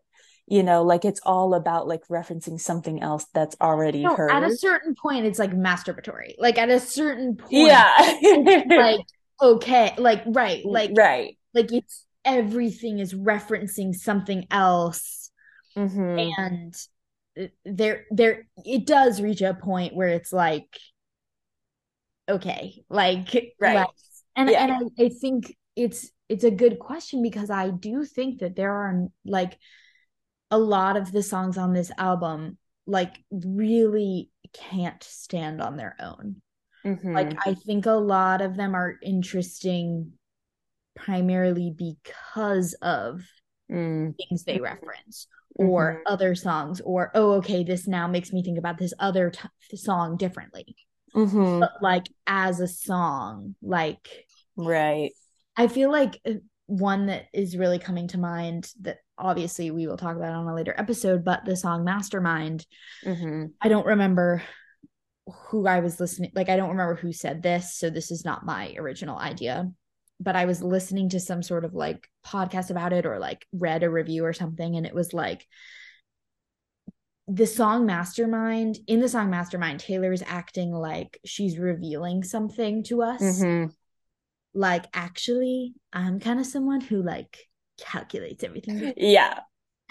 [0.47, 4.43] you know like it's all about like referencing something else that's already No, heard at
[4.43, 6.35] a certain point, it's like masturbatory.
[6.37, 8.17] Like at a certain point, yeah
[8.69, 9.01] like
[9.41, 12.05] okay, like right, like right like it's
[12.37, 15.31] everything is referencing something else,
[15.75, 16.31] Mhm.
[16.37, 20.77] and there, there, it does reach a point where it's like,
[22.27, 23.75] okay, like Right.
[23.75, 23.87] like-
[24.35, 24.63] and Yeah.
[24.63, 28.71] and I, I think it's it's a good question because I do think that there
[28.71, 29.57] are like
[30.51, 36.41] a lot of the songs on this album like really can't stand on their own.
[36.85, 37.13] Mhm.
[37.15, 40.18] Like I think a lot of them are interesting
[40.99, 43.21] primarily because of
[43.71, 44.15] Mm.
[44.17, 46.01] things they reference or Mhm.
[46.11, 50.17] other songs or oh okay this now makes me think about this other t- song
[50.17, 50.75] differently.
[51.13, 51.59] Mhm.
[51.59, 55.11] But like as a song like right
[55.55, 56.33] I feel like uh,
[56.65, 60.55] one that is really coming to mind that obviously we will talk about on a
[60.55, 62.65] later episode, but the song Mastermind.
[63.05, 63.47] Mm-hmm.
[63.61, 64.41] I don't remember
[65.49, 68.45] who I was listening like I don't remember who said this, so this is not
[68.45, 69.69] my original idea.
[70.19, 73.83] But I was listening to some sort of like podcast about it or like read
[73.83, 75.45] a review or something and it was like
[77.27, 83.03] the song Mastermind, in the song Mastermind, Taylor is acting like she's revealing something to
[83.03, 83.21] us.
[83.21, 83.69] Mm-hmm.
[84.55, 87.37] Like, actually, I'm kind of someone who like
[87.79, 88.93] calculates everything.
[88.97, 89.41] Yeah.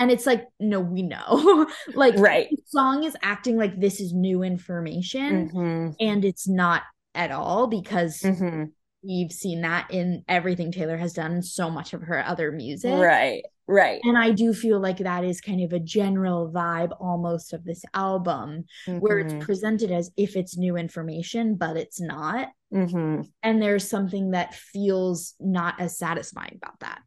[0.00, 1.68] And it's like, no, we know.
[1.94, 2.48] like, Right.
[2.50, 5.90] the song is acting like this is new information, Mm-hmm.
[6.00, 6.82] and it's not
[7.14, 8.64] at all because Mm-hmm.
[9.02, 12.92] We've seen that in everything Taylor has done so much of her other music.
[12.98, 13.42] Right.
[13.66, 14.00] Right.
[14.02, 17.84] And I do feel like that is kind of a general vibe almost of this
[17.92, 19.34] album where Mhm.
[19.36, 22.48] it's presented as if it's new information, but it's not.
[22.72, 23.30] Mhm.
[23.42, 27.02] And there's something that feels not as satisfying about that.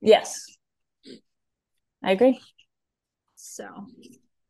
[0.00, 0.44] Yes.
[2.02, 2.40] I agree.
[3.34, 3.68] So,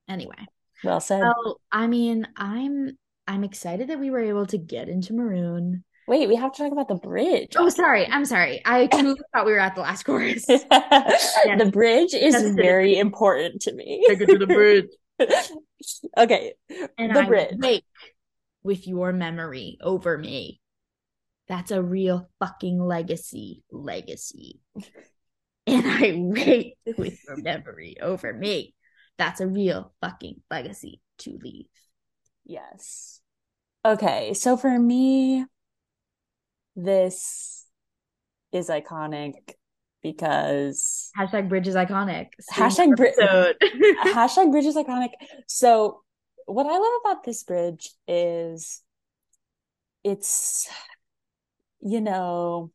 [0.06, 0.46] anyway,
[0.84, 1.20] Well said.
[1.20, 5.84] well, I mean, I'm I'm excited that we were able to get into Maroon.
[6.08, 7.52] Wait, we have to talk about the bridge.
[7.56, 8.62] Oh, sorry, I'm sorry.
[8.64, 10.46] I totally thought we were at the last chorus.
[10.46, 12.56] the bridge is That's it.
[12.56, 14.04] very important to me.
[14.08, 14.86] Take it to the bridge.
[16.16, 16.54] okay.
[16.96, 17.54] And The I bridge.
[17.58, 17.84] wake
[18.62, 20.60] with your memory over me.
[21.46, 23.62] That's a real fucking legacy.
[23.70, 24.60] Legacy.
[25.66, 28.74] And I wait with your memory over me.
[29.18, 31.66] That's a real fucking legacy to leave.
[32.46, 33.20] Yes.
[33.84, 35.44] Okay, so for me,
[36.78, 37.66] this
[38.52, 39.32] is iconic
[40.00, 42.28] because Hashtag bridge is iconic.
[42.52, 43.12] Hashtag bri-
[44.06, 45.10] hashtag bridge is iconic.
[45.48, 46.02] So
[46.46, 48.80] what I love about this bridge is
[50.04, 50.68] it's,
[51.80, 52.70] you know,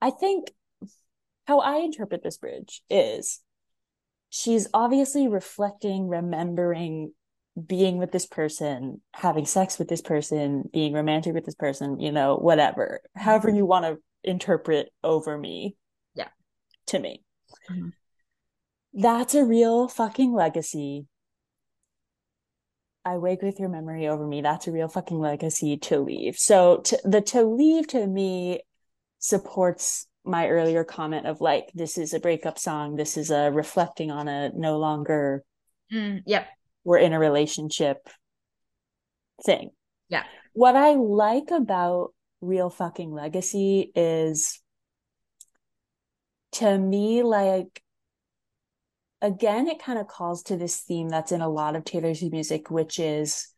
[0.00, 0.50] I think
[1.46, 3.42] how I interpret this bridge is
[4.30, 7.12] she's obviously reflecting, remembering
[7.64, 12.12] being with this person, having sex with this person, being romantic with this person, you
[12.12, 15.76] know, whatever, however you want to interpret over me.
[16.14, 16.28] Yeah.
[16.88, 17.22] To me.
[17.70, 17.92] Mhm.
[18.92, 21.06] That's a real fucking legacy.
[23.04, 24.40] I wake with your memory over me.
[24.40, 26.38] That's a real fucking legacy to leave.
[26.38, 28.62] So to, the to leave to me
[29.18, 32.96] supports my earlier comment of like, this is a breakup song.
[32.96, 35.44] This is a reflecting on a no longer
[35.92, 36.48] Mm, yep.
[36.86, 38.08] We're in a relationship
[39.44, 39.70] thing.
[40.08, 40.22] Yeah.
[40.52, 44.62] What I like about Real Fucking Legacy is
[46.52, 47.82] to me, like,
[49.20, 52.70] again, it kind of calls to this theme that's in a lot of Taylor's music,
[52.70, 53.48] which is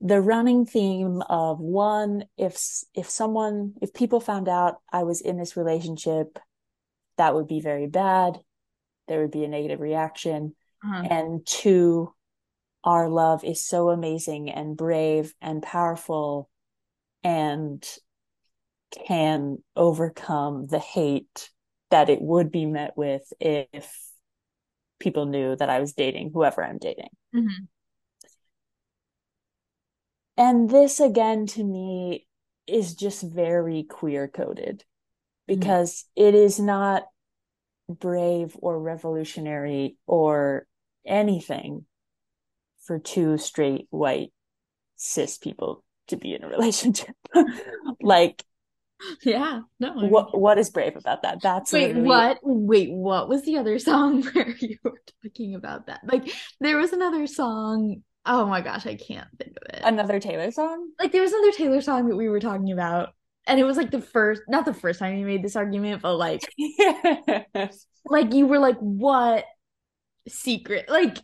[0.00, 2.60] the running theme of one, if
[2.92, 6.40] if someone, if people found out I was in this relationship,
[7.18, 8.40] that would be very bad.
[9.06, 11.08] There would be a negative reaction Uh-huh.
[11.10, 12.12] and two,
[12.84, 16.50] our love is so amazing and brave and powerful
[17.22, 17.82] and
[19.06, 21.50] can overcome the hate
[21.90, 23.96] that it would be met with if
[24.98, 27.10] people knew that I was dating whoever I'm dating.
[27.34, 27.68] Mhm.
[30.36, 32.26] And this again to me
[32.66, 34.84] is just very queer coded
[35.46, 37.04] because it is not
[37.88, 40.66] brave or revolutionary or
[41.06, 41.86] anything
[42.84, 44.32] for two straight white
[44.96, 47.14] cis people to be in a relationship.
[48.00, 48.44] like
[49.22, 49.60] Yeah.
[49.80, 49.92] No.
[49.94, 51.40] What what is brave about that?
[51.42, 52.38] That's Wait, literally- what?
[52.42, 56.00] Wait, what was the other song where you were talking about that?
[56.04, 56.30] Like,
[56.60, 58.02] there was another song.
[58.26, 59.80] Oh my gosh, I can't think of it.
[59.84, 60.88] Another Taylor song?
[60.98, 63.10] like, there was another Taylor song that we were talking about,
[63.46, 66.16] and it was like the first, not the first time you made this argument, but
[66.16, 66.40] like,
[68.06, 69.44] like you were like, what
[70.28, 70.88] secret?
[70.88, 71.18] Like,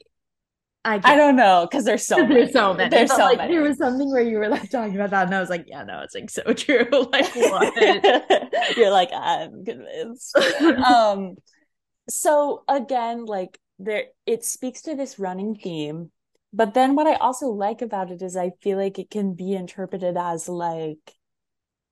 [0.85, 2.35] I I don't know because there's so many.
[2.35, 2.89] There's so many.
[2.89, 3.55] There's but, so like, many.
[3.55, 5.85] There was something where you were like talking about that, and I was like, yeah,
[5.85, 6.89] no, it's like so true.
[7.13, 8.77] like, what?
[8.77, 10.37] You're like, I'm convinced.
[10.85, 11.37] um
[12.11, 16.11] so again like there it speaks to this running theme
[16.53, 19.53] but then what i also like about it is i feel like it can be
[19.53, 21.15] interpreted as like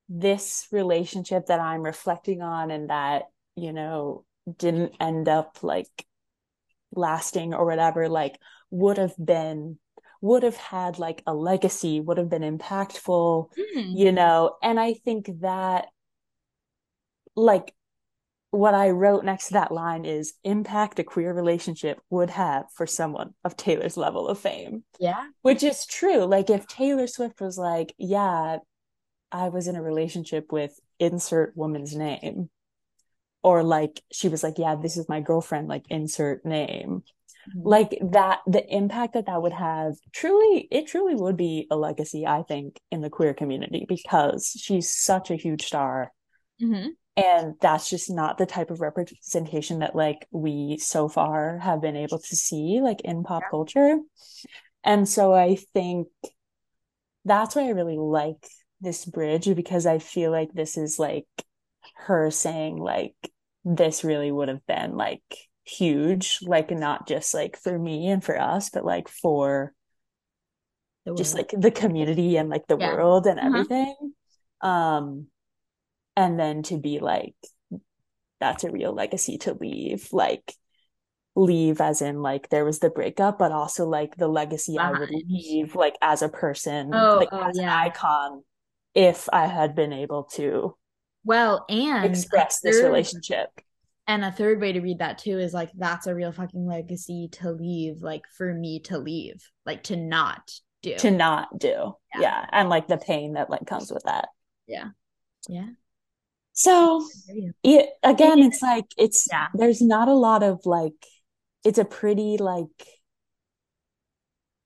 [0.09, 4.24] this relationship that i'm reflecting on and that you know
[4.59, 6.04] didn't end up like
[6.95, 8.39] lasting or whatever like
[8.70, 9.78] would have been
[10.20, 13.80] would have had like a legacy would have been impactful Hmm.
[13.97, 15.86] you know and i think that
[17.36, 17.74] like
[18.51, 22.86] what i wrote next to that line is impact a queer relationship would have for
[22.86, 25.26] someone of taylor's level of fame Yeah.
[25.43, 28.59] which is true like if taylor swift was like yeah
[29.30, 32.49] i was in a relationship with insert woman's name
[33.49, 37.03] or like she was like yeah this is my girlfriend like insert name
[37.49, 37.62] Mhm.
[37.64, 42.26] like that the impact that that would have truly it truly would be a legacy
[42.26, 46.12] i think in the queer community because she's such a huge star
[46.61, 46.88] Mhm.
[47.16, 51.96] and that's just not the type of representation that like we so far have been
[51.96, 53.99] able to see like in pop culture
[54.84, 56.09] and so i think
[57.24, 58.46] that's why i really like
[58.80, 61.26] this bridge because i feel like this is like
[61.96, 63.16] her saying like
[63.76, 65.22] this really would have been like
[65.64, 69.74] huge like not just like for me and for us but like for
[71.16, 72.86] just like the community and like the Yeah.
[72.90, 73.64] world and Uh-huh.
[73.64, 73.94] everything
[74.60, 75.26] um
[76.16, 77.34] and then to be like
[78.40, 80.54] that's a real legacy to leave like
[81.36, 85.10] leave as in like there was the breakup but also like the legacy I would
[85.10, 87.78] leave like as a person Oh, like oh, as an yeah.
[87.86, 88.44] icon
[88.94, 90.76] if I had been able to
[91.24, 93.48] Well, and express this relationship
[94.06, 97.28] And a third way to read that too is like that's a real fucking legacy
[97.32, 100.50] to leave, like for me to leave, like to not
[100.82, 100.96] do.
[100.96, 102.20] to not do Yeah.
[102.20, 104.28] yeah and like the pain that like comes with that
[104.66, 104.88] Yeah.
[105.48, 105.70] Yeah.
[106.52, 107.04] so
[107.62, 109.48] it again it's like it's Yeah.
[109.54, 110.94] there's not a lot of like
[111.64, 112.66] it's a pretty like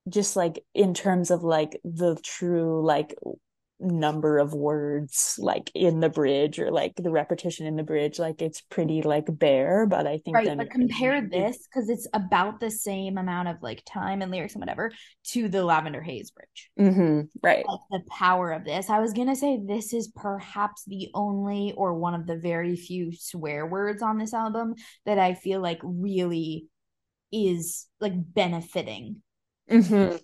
[0.09, 3.15] just like in terms of like the true like
[3.83, 8.43] number of words like in the bridge or like the repetition in the bridge like
[8.43, 12.59] it's pretty like bare but I think Right, then but compare this because it's about
[12.59, 14.91] the same amount of like time and lyrics and whatever
[15.29, 16.71] to the Lavender Haze Bridge.
[16.79, 18.91] Mhm, right Like the power of this.
[18.91, 23.13] I was gonna say this is perhaps the only or one of the very few
[23.15, 24.75] swear words on this album
[25.07, 26.69] that I feel like really
[27.33, 29.23] is like benefiting
[29.69, 30.19] Mhm,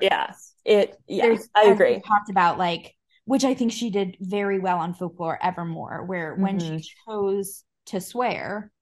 [0.00, 0.32] yeah
[0.64, 2.94] it yeah There's, I agree talked about like
[3.26, 6.86] which I think she did very well on Folklore Evermore, where when she Mhm.
[7.08, 8.72] chose to swear,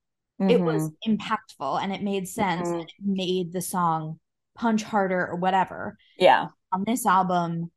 [0.48, 2.80] it was Mhm, impactful and it made sense Mhm.
[2.80, 4.20] and it made the song
[4.56, 5.98] punch harder or whatever.
[6.16, 7.70] yeah On this album,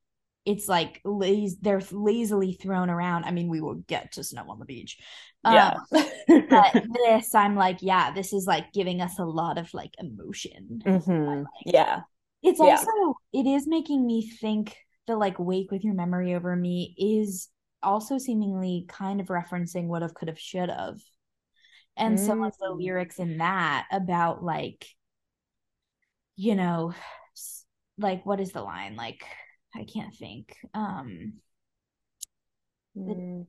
[0.46, 3.26] it's like laz- they're lazily thrown around.
[3.26, 4.98] I mean, we will get to Snow on the Beach.
[5.44, 5.88] yeah Um,
[6.50, 10.84] but this, I'm like, yeah, this is like giving us a lot of like emotion.
[10.86, 12.04] Mhm, yeah
[12.44, 12.86] It's Yeah.
[12.86, 14.78] also it is making me think
[15.08, 17.50] the like wake with your memory over me is
[17.84, 21.00] also seemingly kind of referencing what have could have should have.
[21.98, 22.72] And some of the Mm.
[22.72, 24.88] lyrics in that about like
[26.36, 26.94] you know
[27.98, 29.24] like what is the line like
[29.76, 30.56] I can't think.
[30.74, 31.34] Um
[32.96, 33.46] Mm,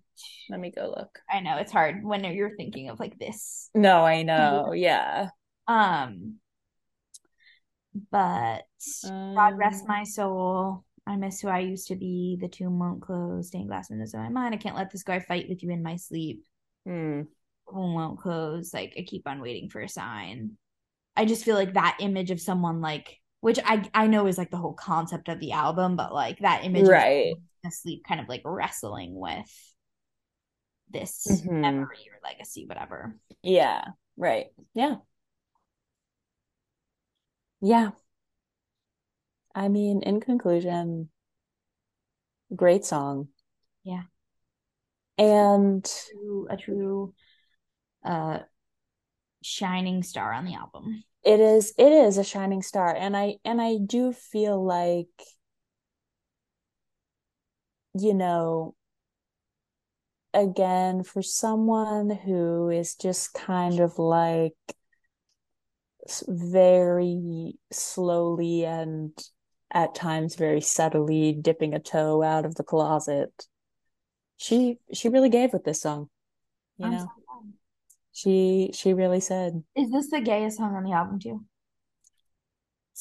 [0.49, 3.71] let me go look I know it's hard when you're thinking of like this.
[3.75, 5.31] no I know yeah
[5.69, 6.41] Um
[8.11, 8.65] but
[9.37, 10.85] God rest Um, my soul.
[11.09, 12.39] I miss who I used to be.
[12.41, 13.49] The tomb won't close.
[13.49, 14.55] Stained glass windows in my mind.
[14.55, 16.45] I can't let this guy fight with you in my sleep.
[16.87, 17.23] hmm.
[17.67, 18.73] Home won't close.
[18.73, 20.57] Like I keep on waiting for a sign.
[21.17, 24.51] I just feel like that image of someone like, which I I know is like
[24.51, 27.37] the whole concept of the album, but like that image of Right.
[27.67, 29.75] asleep, kind of like wrestling with
[30.91, 31.51] this Mhm.
[31.63, 33.17] memory or legacy, whatever.
[33.43, 33.85] Yeah,
[34.17, 34.47] right.
[34.75, 34.97] Yeah.
[37.61, 37.93] Yeah.
[39.59, 41.11] I mean, in conclusion,
[42.55, 43.27] great song.
[43.83, 44.05] Yeah.
[45.19, 45.85] And
[46.49, 47.13] a true
[48.05, 48.39] uh
[49.43, 51.03] shining star on the album.
[51.25, 55.09] it is it is a shining star and I and I do feel like
[57.95, 58.77] you know
[60.33, 64.55] again for someone who is just kind of like
[66.27, 69.13] very slowly and
[69.71, 73.47] at times very subtly dipping a toe out of the closet
[74.37, 76.09] she she really gave with this song
[76.79, 77.19] you I'm know so
[78.19, 81.45] she she really said Is this the gayest song on the album too?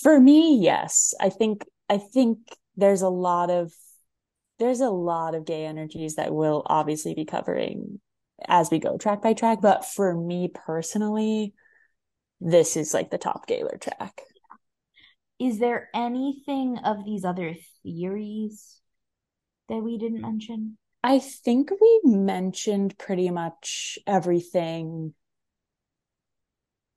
[0.01, 1.15] For me, yes.
[1.19, 2.37] I think I think
[2.75, 3.73] there's a lot of
[4.59, 7.99] there's a lot of gay energies that we'll obviously be covering
[8.47, 11.55] as we go track by track, but for me personally,
[12.39, 14.21] this is like the top Gaylor track.
[15.39, 18.81] Is there anything of these other theories
[19.69, 20.77] that we didn't mention?
[21.03, 25.13] I think we mentioned pretty much everything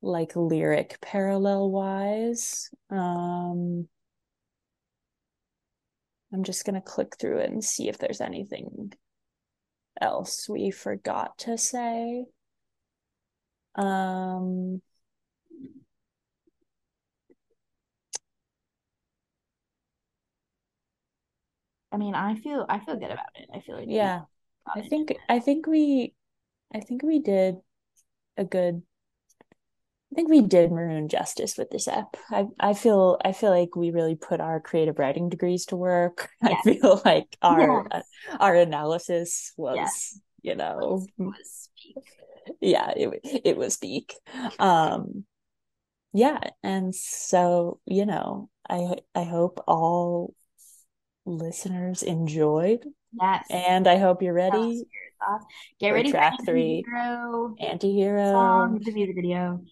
[0.02, 2.70] like lyric parallel wise.
[2.88, 3.88] Um
[6.32, 8.92] I'm just gonna click through it and see if there's anything
[10.00, 12.24] else we forgot to say.
[13.74, 14.80] Um
[21.92, 23.48] I mean, I feel I feel good about it.
[23.52, 24.22] I feel like yeah.
[24.66, 26.14] I think I think we
[26.72, 27.56] I think we did
[28.36, 28.82] a good
[30.12, 32.16] I think we did Maroon justice with this app.
[32.30, 36.30] I I feel I feel like we really put our creative writing degrees to work.
[36.42, 36.60] Yes.
[36.66, 38.04] I feel like our Yes.
[38.38, 40.20] our analysis was, Yes.
[40.42, 41.68] you know, was
[42.60, 44.14] yeah, it it was peak.
[44.58, 45.24] Um
[46.12, 50.34] yeah, and so, you know, I I hope all
[51.30, 53.46] listeners enjoyed yes.
[53.50, 54.84] and I hope you're ready.
[55.78, 56.84] Get for ready track for three.
[56.86, 58.32] Hero Antihero.
[58.32, 59.62] song, the music video.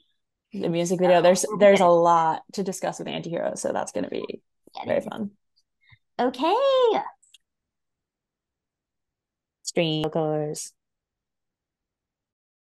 [0.53, 1.23] the music video.
[1.23, 4.43] There's there's a lot to discuss with Antihero, so that's gonna be
[4.87, 5.31] very fun.
[6.19, 6.55] Okay.
[9.63, 10.73] Stream colors.